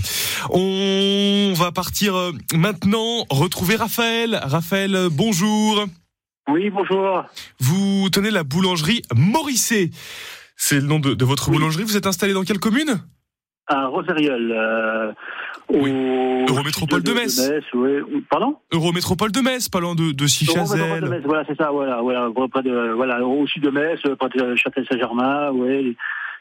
[0.50, 4.38] On va partir euh, maintenant retrouver Raphaël.
[4.44, 5.86] Raphaël, euh, bonjour.
[6.50, 7.24] Oui, bonjour.
[7.62, 9.92] Vous tenez la boulangerie Morisset.
[10.58, 11.56] C'est le nom de, de votre Oui.
[11.56, 11.84] boulangerie.
[11.84, 13.00] Vous êtes installé dans quelle commune?
[13.68, 14.52] À Roseriol.
[14.52, 15.12] Euh,
[15.70, 15.92] Oui.
[15.92, 17.40] au Eurométropole de Metz.
[17.74, 18.24] oui.
[18.30, 18.58] Pardon?
[18.74, 21.08] Eurométropole de Metz, pas loin de, de de.
[21.08, 24.56] Metz, Voilà, c'est ça, voilà, voilà, près de, voilà, au sud de Metz, près de
[24.58, 25.96] Châtel-Saint-Germain, ouais,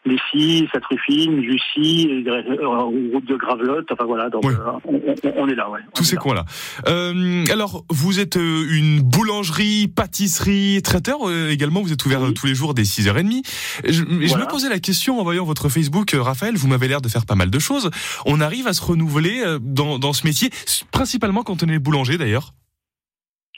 [0.09, 2.79] les Scies, Sainte-Ruffine, Jussy, euh,
[3.13, 5.81] route de Gravelotte, enfin voilà, donc euh, on, on- on est là, ouais.
[5.95, 6.45] Tous ces coins-là.
[6.89, 11.83] Euh, alors, vous êtes euh, une boulangerie, pâtisserie, traiteur euh, également.
[11.83, 12.29] Vous êtes ouvert Oui.
[12.31, 13.43] euh, tous les jours dès 6h30.
[13.85, 16.57] Je, je me posais la question en voyant votre Facebook, euh, Raphaël.
[16.57, 17.91] Vous m'avez l'air de faire pas mal de choses.
[18.27, 20.51] On arrive à se renouveler euh, dans, dans ce métier,
[20.91, 22.53] principalement quand on est boulanger d'ailleurs.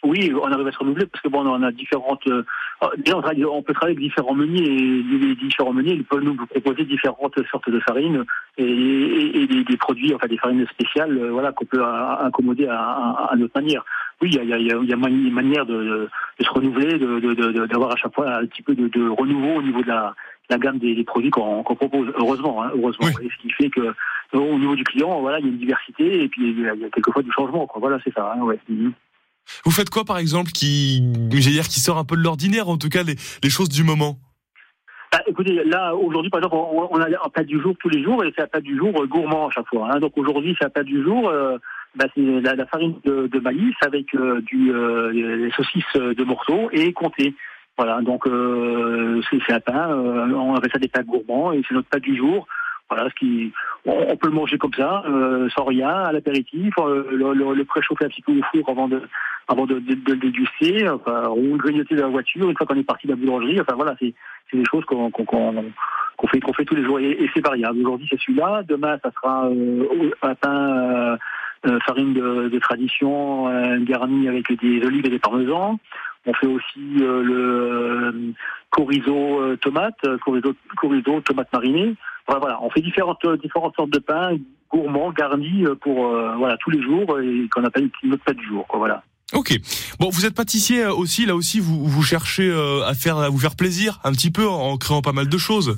[0.03, 2.27] Oui, on arrive à se renouveler parce que bon, on a différentes.
[2.29, 2.43] euh,
[2.99, 6.23] déjà, on, travaille- on peut travailler avec différents meuniers et les différents meuniers ils peuvent
[6.23, 8.25] nous proposer différentes sortes de farines
[8.57, 12.15] et, et- et des, des produits, enfin des farines spéciales, euh, voilà, qu'on peut euh,
[12.27, 13.85] accommoder à, à, à notre manière.
[14.23, 16.45] Oui, il y a, il y a, il y a- une manière de, de- de
[16.45, 19.63] se renouveler, de- de- d'avoir à chaque fois un petit peu de, de renouveau au
[19.63, 20.15] niveau de la,
[20.49, 22.11] la gamme des, des produits qu'on propose.
[22.17, 23.07] Heureusement, hein, heureusement.
[23.21, 23.27] Oui.
[23.27, 25.59] Et ce qui fait que euh, au niveau du client, voilà, il y a une
[25.59, 27.67] diversité et puis il y a, il y a quelquefois du changement.
[27.67, 27.81] Quoi.
[27.81, 28.33] Voilà, c'est ça.
[28.35, 28.59] hein, ouais.
[29.65, 33.03] Vous faites quoi, par exemple, qui, qui sort un peu de l'ordinaire, en tout cas
[33.03, 34.19] les, choses du moment?
[35.13, 38.25] Ah, écoutez, là, aujourd'hui, par exemple, on, a un plat du jour tous les jours
[38.25, 39.89] et c'est un plat du jour euh, gourmand à chaque fois.
[39.93, 39.99] hein.
[39.99, 41.59] Donc aujourd'hui, c'est un plat du jour, euh,
[41.97, 46.93] bah, c'est la, la farine de, maïs avec euh, du, euh, saucisses de morceaux et
[46.93, 47.35] comté.
[47.77, 51.89] Voilà, donc euh, c'est un pain, on appelle ça des pains gourmands et c'est notre
[51.89, 52.47] plat du jour.
[52.89, 53.53] Voilà, ce qui,
[53.87, 55.05] on, peut le manger comme ça,
[55.57, 59.01] sans rien, à l'apéritif, le, le, le préchauffer un petit peu au four avant de,
[59.51, 62.67] avant de, de, de le déguster, enfin, ou le grignoter dans la voiture une fois
[62.69, 63.61] qu'on est parti de la boulangerie.
[63.61, 64.15] Enfin voilà, c'est
[64.53, 65.65] des choses qu'on qu'on qu'on
[66.17, 67.81] qu'on fait, qu'on fait tous les jours et, et c'est variable.
[67.81, 71.17] Aujourd'hui c'est celui-là, demain ça sera euh, un pain euh,
[71.67, 75.81] euh, farine de, de tradition euh, garni avec des olives et des parmesans.
[76.27, 78.13] On fait aussi euh, le euh,
[78.71, 81.97] chorizo tomate, chorizo, chorizo tomate marinée.
[82.27, 84.37] Voilà, voilà, on fait différentes différentes sortes de pains
[84.71, 88.65] gourmands garnis pour voilà tous les jours et qu'on appelle notre plat du jour.
[88.69, 89.03] Quoi, voilà.
[89.33, 89.53] Ok.
[90.01, 93.29] Bon, vous êtes pâtissier euh, aussi, là aussi, vous, vous cherchez euh, à faire, à
[93.29, 95.77] vous faire plaisir un petit peu en, créant pas mal de choses.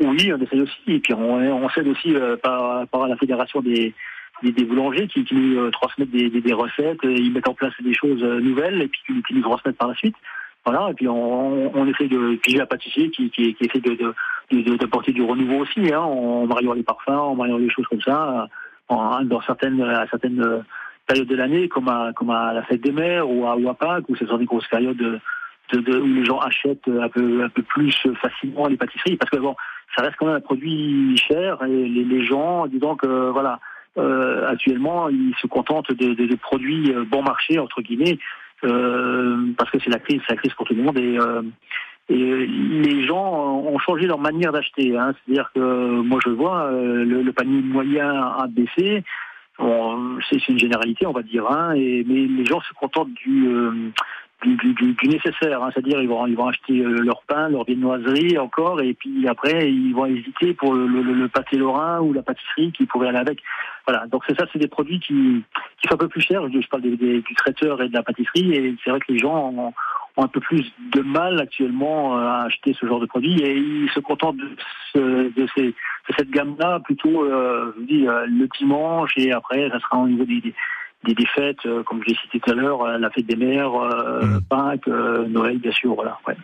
[0.00, 0.80] Oui, on essaye aussi.
[0.88, 3.94] Et puis on, on s'aide aussi euh, par, par la fédération des,
[4.42, 7.72] des, des boulangers qui, qui nous transmettent des, des, recettes, et ils mettent en place
[7.82, 10.16] des choses nouvelles et puis qui, nous transmettent par la suite.
[10.64, 12.38] Voilà, et puis on, on essaie de.
[12.46, 16.72] J'ai un pâtissier qui, qui, qui essaie de, d'apporter du renouveau aussi, hein, en mariant
[16.72, 18.48] les parfums, en mariant les choses comme ça,
[18.88, 20.64] en, dans certaines, à certaines
[21.06, 23.74] périodes de l'année, comme à, comme à la fête des mères ou à, ou à
[23.74, 25.20] Pâques, où ce sont des grosses périodes de,
[25.78, 29.38] de, où les gens achètent un peu, un peu plus facilement les pâtisseries, parce que
[29.38, 29.54] bon,
[29.96, 33.58] ça reste quand même un produit cher et les, gens, disons que voilà,
[33.98, 38.18] euh, actuellement, ils se contentent de, de- de produits euh, bon marché entre guillemets,
[38.64, 41.42] euh, parce que c'est la crise, c'est la crise pour tout le monde et euh,
[42.08, 44.96] et les gens ont changé leur manière d'acheter.
[44.98, 45.14] Hein.
[45.24, 49.04] C'est-à-dire que moi je vois euh, le, le panier moyen a baissé.
[50.30, 53.90] C'est une généralité, on va dire, hein, et, mais les gens se contentent du, euh,
[55.04, 55.62] nécessaire.
[55.62, 55.70] hein.
[55.72, 59.70] C'est-à-dire ils vont, ils vont acheter euh, leur pain, leur viennoiserie encore, et puis après
[59.70, 63.18] ils vont hésiter pour le, le- le pâté lorrain ou la pâtisserie qui pourrait aller
[63.18, 63.40] avec.
[63.86, 65.42] Voilà, donc c'est ça, c'est des produits qui,
[65.80, 66.42] qui sont un peu plus chers.
[66.50, 69.12] Je, je parle des- des- du traiteur et de la pâtisserie, et c'est vrai que
[69.12, 69.72] les gens ont,
[70.16, 73.56] ont un peu plus de mal actuellement euh, à acheter ce genre de produits, et
[73.56, 74.48] ils se contentent de,
[74.92, 79.70] ce- de, ces, de cette gamme-là plutôt, euh, je dis, euh, le dimanche, et après
[79.70, 80.42] ça sera au niveau des,
[81.04, 84.40] des, fêtes, euh, comme j'ai cité tout à l'heure, la fête des mères, euh, Mm.
[84.48, 86.18] Pâques, euh, Noël, bien sûr, voilà.
[86.28, 86.36] Ouais.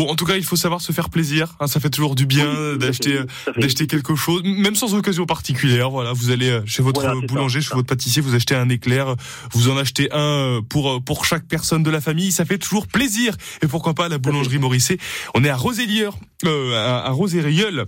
[0.00, 1.56] Bon, en tout cas, il faut savoir se faire plaisir.
[1.60, 5.90] hein, ça fait toujours du bien Oui, d'acheter quelque chose, même sans occasion particulière.
[5.90, 7.74] Voilà, vous allez euh, chez votre Voilà, c'est ça, boulanger, chez ça.
[7.74, 9.14] votre pâtissier, vous achetez un éclair,
[9.52, 12.32] vous en achetez un euh, pour euh, pour chaque personne de la famille.
[12.32, 13.36] Ça fait toujours plaisir.
[13.62, 14.96] Et pourquoi pas la boulangerie Morisset
[15.34, 16.12] On est à Roselière,
[16.46, 17.84] euh, à, à Roseriol.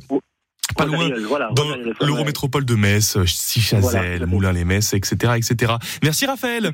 [0.76, 1.64] Pas loin, voilà, dans
[2.04, 3.80] l'Eurométropole de Metz, Sichazel,
[4.18, 4.26] Voilà.
[4.26, 5.72] Moulins-les-Metz, etc., etc.
[6.02, 6.72] Merci Raphaël.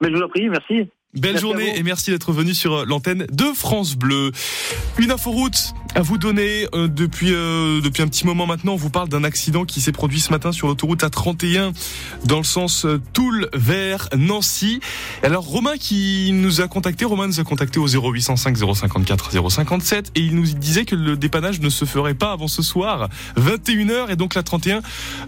[0.00, 0.88] Mais je vous en prie, merci.
[1.14, 4.32] Belle Merci journée et merci d'être venu sur l'antenne de France Bleu.
[4.98, 8.72] Une inforoute à vous donner euh, depuis euh, depuis un petit moment maintenant.
[8.72, 11.72] On vous parle d'un accident qui s'est produit ce matin sur l'autoroute A31
[12.24, 14.80] dans le sens euh, Toul vers Nancy.
[15.22, 20.20] Alors Romain qui nous a contacté, Romain nous a contacté au 0805 054 057 et
[20.20, 24.16] il nous disait que le dépannage ne se ferait pas avant ce soir 21h et
[24.16, 24.80] donc la 31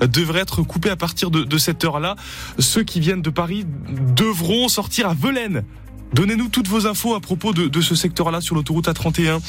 [0.07, 2.17] devrait être coupée à partir de, de cette heure-là.
[2.59, 3.65] Ceux qui viennent de Paris
[4.17, 5.63] devront sortir à Velaine
[6.13, 9.41] Donnez-nous toutes vos infos à propos de, ce secteur-là sur l'autoroute A31.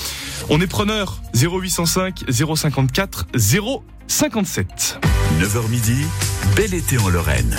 [0.50, 3.28] On est preneur 0805 054
[4.08, 5.00] 057.
[5.40, 6.06] 9h midi,
[6.56, 7.56] bel été en Lorraine.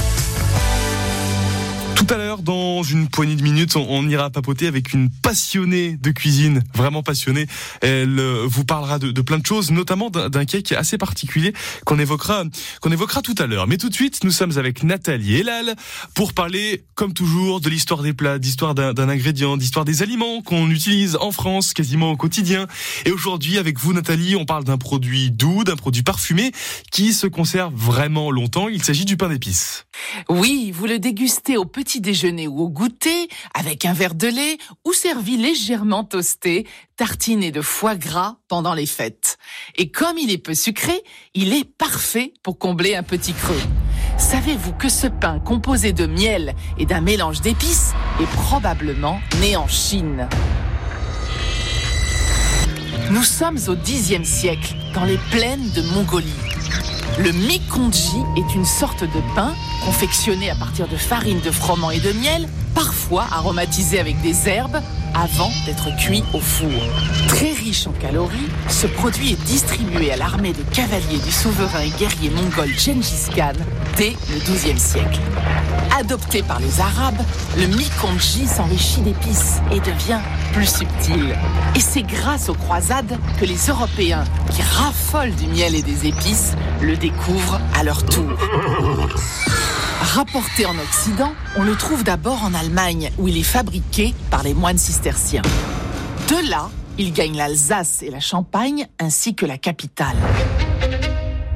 [2.08, 6.10] Tout à l'heure, dans une poignée de minutes, on, ira papoter avec une passionnée de
[6.10, 7.46] cuisine, vraiment passionnée.
[7.82, 11.52] Elle euh, vous parlera de, de plein de choses, notamment d'un cake assez particulier
[11.84, 12.44] qu'on évoquera,
[12.80, 13.66] qu'on évoquera tout à l'heure.
[13.66, 15.76] Mais tout de suite, nous sommes avec Nathalie Elal
[16.14, 20.70] pour parler, comme toujours, de l'histoire des plats, d'histoire d'un ingrédient, d'histoire des aliments qu'on
[20.70, 22.68] utilise en France quasiment au quotidien.
[23.04, 26.52] Et aujourd'hui, avec vous, Nathalie, on parle d'un produit doux, d'un produit parfumé
[26.90, 28.68] qui se conserve vraiment longtemps.
[28.68, 29.84] Il s'agit du pain d'épices.
[30.30, 34.58] Oui, vous le dégustez au petit déjeuner ou au goûter, avec un verre de lait
[34.84, 39.38] ou servi légèrement toasté, tartiné de foie gras pendant les fêtes.
[39.76, 41.02] Et comme il est peu sucré,
[41.34, 43.60] il est parfait pour combler un petit creux.
[44.18, 49.68] Savez-vous que ce pain composé de miel et d'un mélange d'épices est probablement né en
[49.68, 50.28] Chine?
[53.10, 56.28] Nous sommes au Xe siècle, dans les plaines de Mongolie.
[57.18, 59.54] Le mikongji est une sorte de pain
[59.86, 62.46] confectionné à partir de farine de froment et de miel,
[62.78, 64.80] parfois aromatisé avec des herbes,
[65.12, 66.70] avant d'être cuit au four.
[67.26, 71.90] Très riche en calories, ce produit est distribué à l'armée de cavaliers du souverain et
[71.98, 73.54] guerrier mongol Gengis Khan
[73.96, 75.18] dès le XIIe siècle.
[75.98, 77.20] Adopté par les Arabes,
[77.56, 80.20] le mikongji s'enrichit d'épices et devient
[80.52, 81.36] plus subtil.
[81.74, 84.22] Et c'est grâce aux croisades que les Européens,
[84.54, 88.38] qui raffolent du miel et des épices, le découvrent à leur tour.
[90.14, 94.54] Rapporté en Occident, on le trouve d'abord en Allemagne, où il est fabriqué par les
[94.54, 95.42] moines cisterciens.
[96.28, 100.16] De là, il gagne l'Alsace et la Champagne, ainsi que la capitale.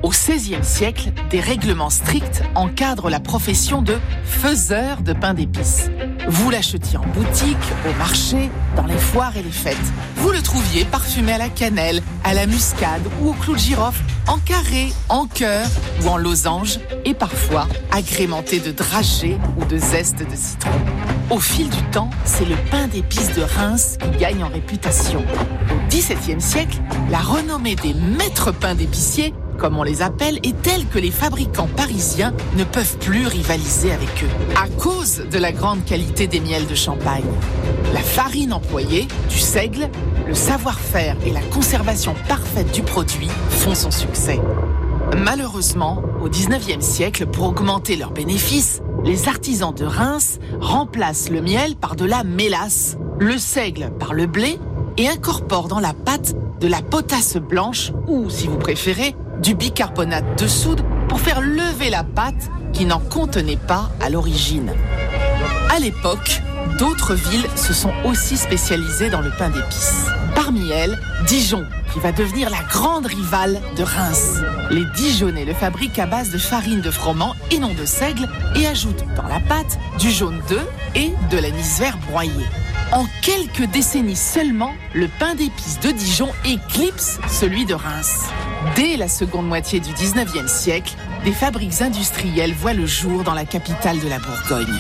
[0.03, 5.91] Au XVIe siècle, des règlements stricts encadrent la profession de faiseur de pain d'épices.
[6.29, 7.57] Vous l'achetiez en boutique,
[7.89, 9.77] au marché, dans les foires et les fêtes.
[10.17, 14.03] Vous le trouviez parfumé à la cannelle, à la muscade ou au clou de girofle,
[14.29, 15.67] en carré, en cœur
[16.03, 20.71] ou en losange, et parfois agrémenté de dragées ou de zeste de citron.
[21.31, 25.21] Au fil du temps, c'est le pain d'épices de Reims qui gagne en réputation.
[25.21, 26.79] Au XVIIe siècle,
[27.11, 31.69] la renommée des maîtres pains d'épiciers comme on les appelle, est telle que les fabricants
[31.77, 36.67] parisiens ne peuvent plus rivaliser avec eux, à cause de la grande qualité des miels
[36.67, 37.25] de champagne.
[37.93, 39.89] La farine employée, du seigle,
[40.27, 44.41] le savoir-faire et la conservation parfaite du produit font son succès.
[45.17, 51.77] Malheureusement, au 19e siècle, pour augmenter leurs bénéfices, les artisans de Reims remplacent le miel
[51.77, 54.59] par de la mélasse, le seigle par le blé
[54.97, 60.41] et incorporent dans la pâte de la potasse blanche ou, si vous préférez, du bicarbonate
[60.41, 64.73] de soude pour faire lever la pâte qui n'en contenait pas à l'origine.
[65.69, 66.41] À l'époque,
[66.79, 70.07] d'autres villes se sont aussi spécialisées dans le pain d'épices.
[70.35, 74.41] Parmi elles, Dijon, qui va devenir la grande rivale de Reims.
[74.71, 78.67] Les Dijonnais le fabriquent à base de farine de froment et non de seigle et
[78.67, 82.47] ajoutent dans la pâte du jaune d'œuf et de l'anis vert broyé.
[82.93, 88.29] En quelques décennies seulement, le pain d'épices de Dijon éclipse celui de Reims.
[88.77, 90.95] Dès la seconde moitié du 19e siècle,
[91.25, 94.75] des fabriques industrielles voient le jour dans la capitale de la Bourgogne.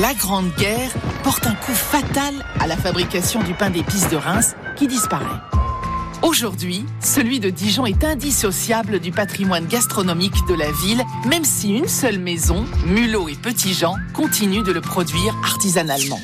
[0.00, 0.90] La Grande Guerre
[1.22, 5.40] porte un coup fatal à la fabrication du pain d'épices de Reims qui disparaît.
[6.22, 11.88] Aujourd'hui, celui de Dijon est indissociable du patrimoine gastronomique de la ville, même si une
[11.88, 16.20] seule maison, Mulot et Petit Jean, continue de le produire artisanalement.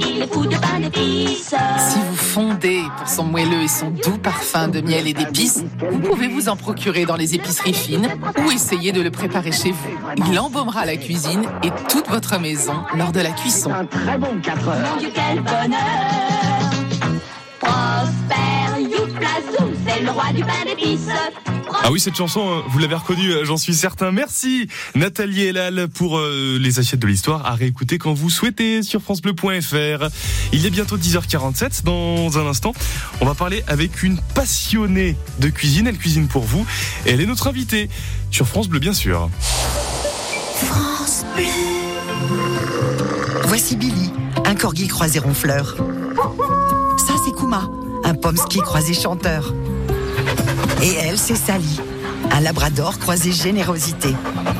[0.00, 5.98] Si vous fondez pour son moelleux et son doux parfum de miel et d'épices, vous
[6.00, 8.08] pouvez vous en procurer dans les épiceries fines
[8.44, 9.90] ou essayer de le préparer chez vous.
[10.28, 13.70] Il embaumera la cuisine et toute votre maison lors de la cuisson.
[13.90, 14.90] très bon 4 heures.
[14.92, 16.70] Mon Dieu, quel bonheur
[17.60, 18.86] Prosper,
[19.86, 21.08] c'est le roi du pain d'épices.
[21.82, 24.12] Ah oui, cette chanson, euh, vous l'avez reconnue, euh, j'en suis certain.
[24.12, 29.00] Merci Nathalie Elal pour euh, les assiettes de l'histoire à réécouter quand vous souhaitez sur
[29.00, 30.08] francebleu.fr.
[30.52, 31.84] Il est bientôt 10h47.
[31.84, 32.74] Dans un instant,
[33.22, 35.86] on va parler avec une passionnée de cuisine.
[35.86, 36.66] Elle cuisine pour vous.
[37.06, 37.88] Et elle est notre invitée
[38.30, 39.30] sur France Bleu, bien sûr.
[40.56, 41.44] France Bleu.
[43.44, 44.12] Voici Billy,
[44.44, 45.76] un corgi croisé ronfleur.
[46.98, 47.70] Ça, c'est Kuma,
[48.04, 49.54] un pomsky croisé chanteur.
[50.82, 51.78] Et elle, c'est Sally,
[52.30, 54.14] Un labrador croisé générosité.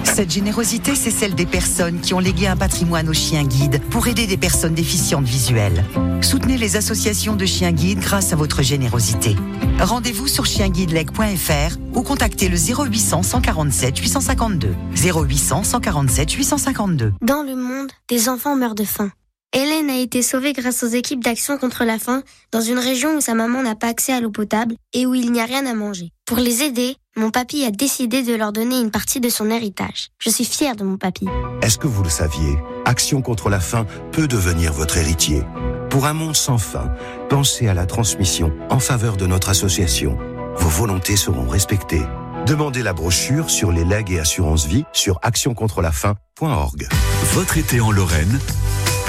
[0.04, 4.06] Cette générosité, c'est celle des personnes qui ont légué un patrimoine aux chiens guides pour
[4.06, 5.84] aider des personnes déficientes visuelles.
[6.20, 9.36] Soutenez les associations de chiens guides grâce à votre générosité.
[9.80, 14.74] Rendez-vous sur chienguideleg.fr ou contactez le 0800 147 852.
[14.94, 17.12] 0800 147 852.
[17.22, 19.10] Dans le monde, des enfants meurent de faim.
[19.52, 22.22] Hélène a été sauvée grâce aux équipes d'action contre la faim
[22.52, 25.32] dans une région où sa maman n'a pas accès à l'eau potable et où il
[25.32, 26.12] n'y a rien à manger.
[26.24, 30.10] Pour les aider, mon papy a décidé de leur donner une partie de son héritage.
[30.20, 31.26] Je suis fière de mon papy.
[31.62, 32.58] Est-ce que vous le saviez?
[32.84, 35.42] Action contre la faim peut devenir votre héritier.
[35.90, 36.92] Pour un monde sans faim,
[37.28, 40.16] pensez à la transmission en faveur de notre association.
[40.54, 42.06] Vos volontés seront respectées.
[42.46, 46.88] Demandez la brochure sur les legs et assurances vie sur actioncontrelafaim.org.
[47.32, 48.38] Votre été en Lorraine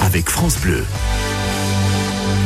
[0.02, 0.84] avec France Bleu.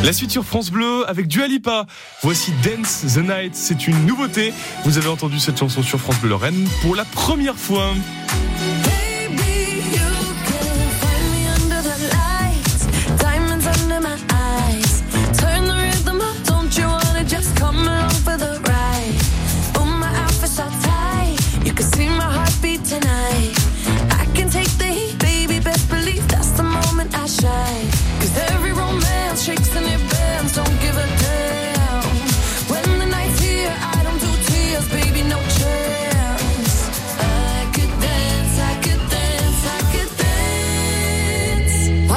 [0.05, 1.87] La suite sur France Bleu avec Dua Lipa.
[2.23, 3.55] Voici Dance the Night.
[3.55, 4.53] C'est une nouveauté.
[4.85, 7.93] Vous avez entendu cette chanson sur France Bleu Lorraine pour la première fois.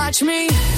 [0.10, 0.69] Watch me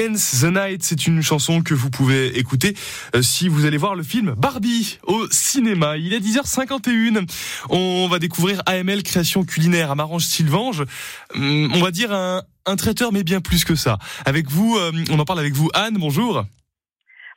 [0.00, 2.74] Dance the Night, c'est une chanson que vous pouvez écouter
[3.14, 5.98] euh, si vous allez voir le film Barbie au cinéma.
[5.98, 7.30] Il est 10h51.
[7.68, 10.84] On va découvrir AML création culinaire à Marange Sylvange.
[11.34, 13.98] Hum, On va dire un, un traiteur mais bien plus que ça.
[14.24, 16.44] Avec vous, euh, on en parle avec vous Anne, bonjour.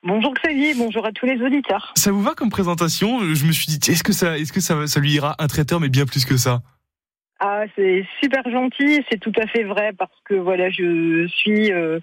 [0.03, 1.91] Bonjour Xavier, bonjour à tous les auditeurs.
[1.97, 3.20] Ça vous va comme présentation?
[3.34, 5.82] Je me suis dit est-ce que ça est-ce que ça, ça lui ira un traiteur
[5.82, 6.61] mais bien plus que ça?
[7.45, 11.99] Ah, c'est super gentil, c'est tout à fait vrai parce que voilà, je suis euh,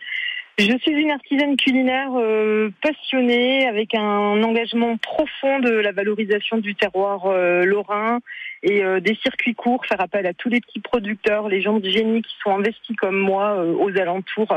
[0.58, 6.74] je suis une artisane culinaire euh, passionnée avec un engagement profond de la valorisation du
[6.74, 8.20] terroir euh, lorrain
[8.62, 11.88] et euh, des circuits courts, faire appel à tous les petits producteurs, les gens de
[11.88, 14.54] génie qui sont investis comme moi aux alentours.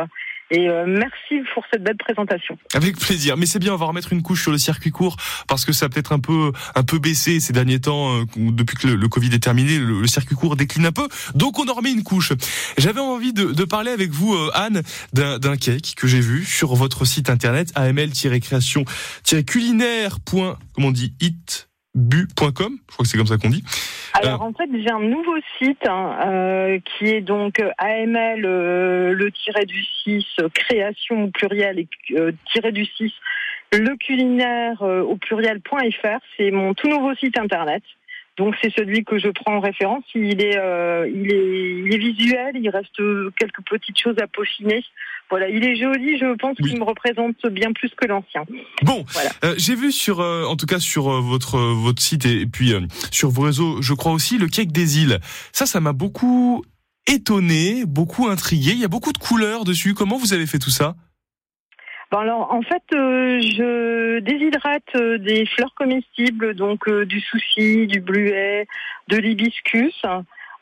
[0.51, 2.57] Et euh, merci pour cette belle présentation.
[2.73, 3.37] Avec plaisir.
[3.37, 5.15] Mais c'est bien, on va remettre une couche sur le circuit court
[5.47, 8.77] parce que ça a peut-être un peu, un peu baissé ces derniers temps, euh, depuis
[8.77, 11.07] que le, Covid est terminé, le, circuit court décline un peu.
[11.35, 12.33] Donc on en remet une couche.
[12.77, 14.81] J'avais envie de, de parler avec vous, euh, Anne,
[15.13, 20.17] d'un d'un cake que j'ai vu sur votre site internet aml-création-culinaire.
[20.25, 23.63] Comment on dit it bu.com, je crois que c'est comme ça qu'on dit.
[24.13, 29.31] Alors en fait, j'ai un nouveau site hein, euh, qui est donc AML euh, le
[29.31, 33.11] tiré du 6 euh, création au pluriel et euh, tiré du 6
[33.73, 36.19] le culinaire euh, au pluriel.fr.
[36.37, 37.83] C'est mon tout nouveau site internet.
[38.37, 40.03] Donc c'est celui que je prends en référence.
[40.15, 42.55] Il est, euh, il est, il est visuel.
[42.55, 44.83] Il reste euh, quelques petites choses à peaufiner.
[45.29, 46.17] Voilà, il est joli.
[46.19, 48.43] Je pense qu'il me représente bien plus que l'ancien.
[48.83, 49.31] Bon, Voilà.
[49.43, 52.45] euh, j'ai vu sur, euh, en tout cas sur euh, votre votre site et, et
[52.45, 52.73] puis
[53.11, 55.19] sur vos réseaux, je crois aussi le cake des îles.
[55.51, 56.63] Ça, ça m'a beaucoup
[57.07, 58.71] étonné, beaucoup intrigué.
[58.73, 59.93] Il y a beaucoup de couleurs dessus.
[59.93, 60.95] Comment vous avez fait tout ça?
[62.11, 67.87] Bon alors en fait euh, je déshydrate euh, des fleurs comestibles donc euh, du souci,
[67.87, 68.67] du bluet,
[69.07, 69.99] de l'hibiscus.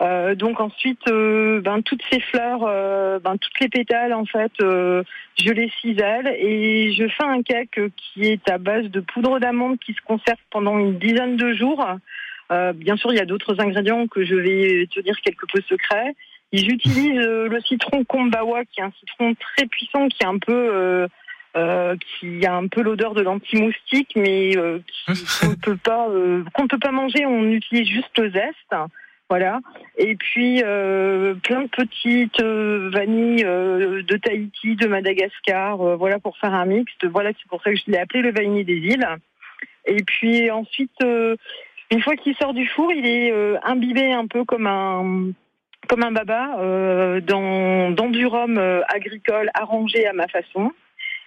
[0.02, 4.52] Euh, donc ensuite euh, ben toutes ces fleurs euh, ben toutes les pétales en fait
[4.60, 5.04] euh,
[5.38, 9.78] je les cisèle et je fais un cake qui est à base de poudre d'amande
[9.78, 11.86] qui se conserve pendant une dizaine de jours.
[12.52, 16.16] Euh, bien sûr, il y a d'autres ingrédients que je vais tenir quelque peu secrets.
[16.52, 20.38] Et J'utilise euh, le citron Kombawa, qui est un citron très puissant, qui est un
[20.38, 21.08] peu, euh,
[21.56, 26.44] euh, qui a un peu l'odeur de l'anti-moustique, mais euh, qu'on ne peut pas, euh,
[26.54, 27.26] qu'on ne peut pas manger.
[27.26, 28.76] On utilise juste le zeste.
[29.32, 29.62] Voilà.
[29.98, 36.38] Et puis euh, plein de petites euh, vanilles euh, de Tahiti, de Madagascar, voilà pour
[36.38, 37.08] faire un mixte.
[37.08, 39.08] Voilà, c'est pour ça que je l'ai appelé le vanille des îles.
[39.86, 44.68] Et puis ensuite, une fois qu'il sort du four, il est imbibé un peu comme
[44.68, 48.58] un baba dans du rhum
[48.90, 50.74] agricole arrangé à ma façon.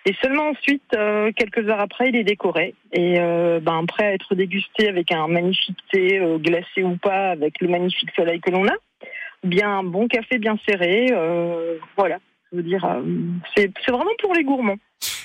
[0.06, 4.12] Et seulement ensuite, euh, quelques heures après, il est décoré et euh, ben prêt à
[4.12, 8.50] être dégusté avec un magnifique thé euh, glacé ou pas, avec le magnifique soleil que
[8.50, 8.74] l'on a.
[9.42, 12.18] Bien un bon café bien serré, euh, voilà.
[12.52, 12.86] Je veux dire,
[13.56, 14.76] c'est vraiment pour les gourmands.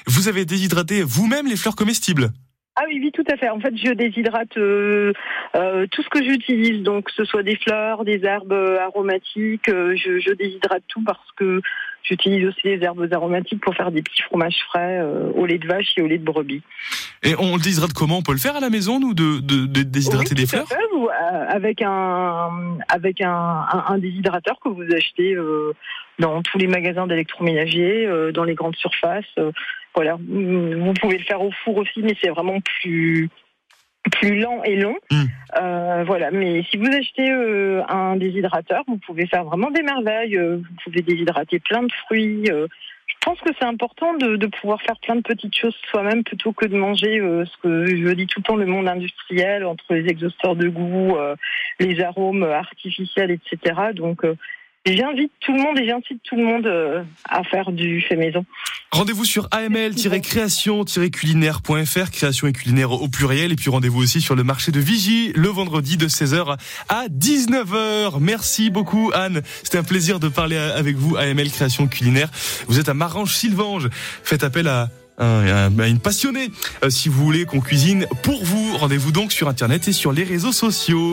[0.08, 2.30] Vous avez déshydraté vous-même les fleurs comestibles?
[2.76, 3.50] Ah oui, oui, tout à fait.
[3.50, 5.12] En fait, je déshydrate euh,
[5.56, 9.96] euh, tout ce que j'utilise, donc que ce soit des fleurs, des herbes aromatiques, euh,
[9.98, 11.62] je, je déshydrate tout parce que
[12.10, 15.68] j'utilise aussi des herbes aromatiques pour faire des petits fromages frais euh, au lait de
[15.68, 16.62] vache et au lait de brebis.
[17.24, 18.18] Et on le déshydrate comment?
[18.18, 20.68] On peut le faire à la maison, nous, de, de, de déshydrater Oui, des fleurs?
[20.68, 22.50] fait, euh, avec un
[22.88, 25.74] avec un, un, un déshydrateur que vous achetez euh,
[26.18, 29.26] dans tous les magasins d'électroménager, euh, dans les grandes surfaces.
[29.96, 33.30] voilà, vous pouvez le faire au four aussi, mais c'est vraiment plus
[34.12, 34.96] plus lent et long.
[35.60, 40.38] Euh, voilà, mais si vous achetez euh, un déshydrateur, vous pouvez faire vraiment des merveilles.
[40.38, 42.46] euh, vous pouvez déshydrater plein de fruits.
[42.50, 42.68] euh.
[43.08, 46.54] je pense que c'est important de, de pouvoir faire plein de petites choses soi-même plutôt
[46.54, 49.94] que de manger euh, ce que je dis tout le temps le monde industriel entre
[49.94, 51.36] les exhausteurs de goût, euh,
[51.80, 53.92] les arômes artificiels, etc.
[53.94, 54.36] Donc euh,
[54.86, 58.46] j'invite tout le monde et j'incite tout le monde euh, à faire du fait maison.
[58.92, 64.72] Rendez-vous sur aml-création-culinaire.fr, création et culinaire au pluriel, et puis rendez-vous aussi sur le marché
[64.72, 66.58] de Vigie le vendredi de 16h
[66.90, 68.20] à 19h.
[68.20, 72.30] Merci beaucoup Anne, c'était un plaisir de parler avec vous AML Création Culinaire.
[72.68, 73.90] Vous êtes à Marange-Sylvange,
[74.24, 74.90] faites appel à
[75.22, 76.48] un- à une passionnée
[76.84, 78.78] euh, si vous voulez qu'on cuisine pour vous.
[78.78, 81.08] Rendez-vous donc sur internet et sur les réseaux sociaux.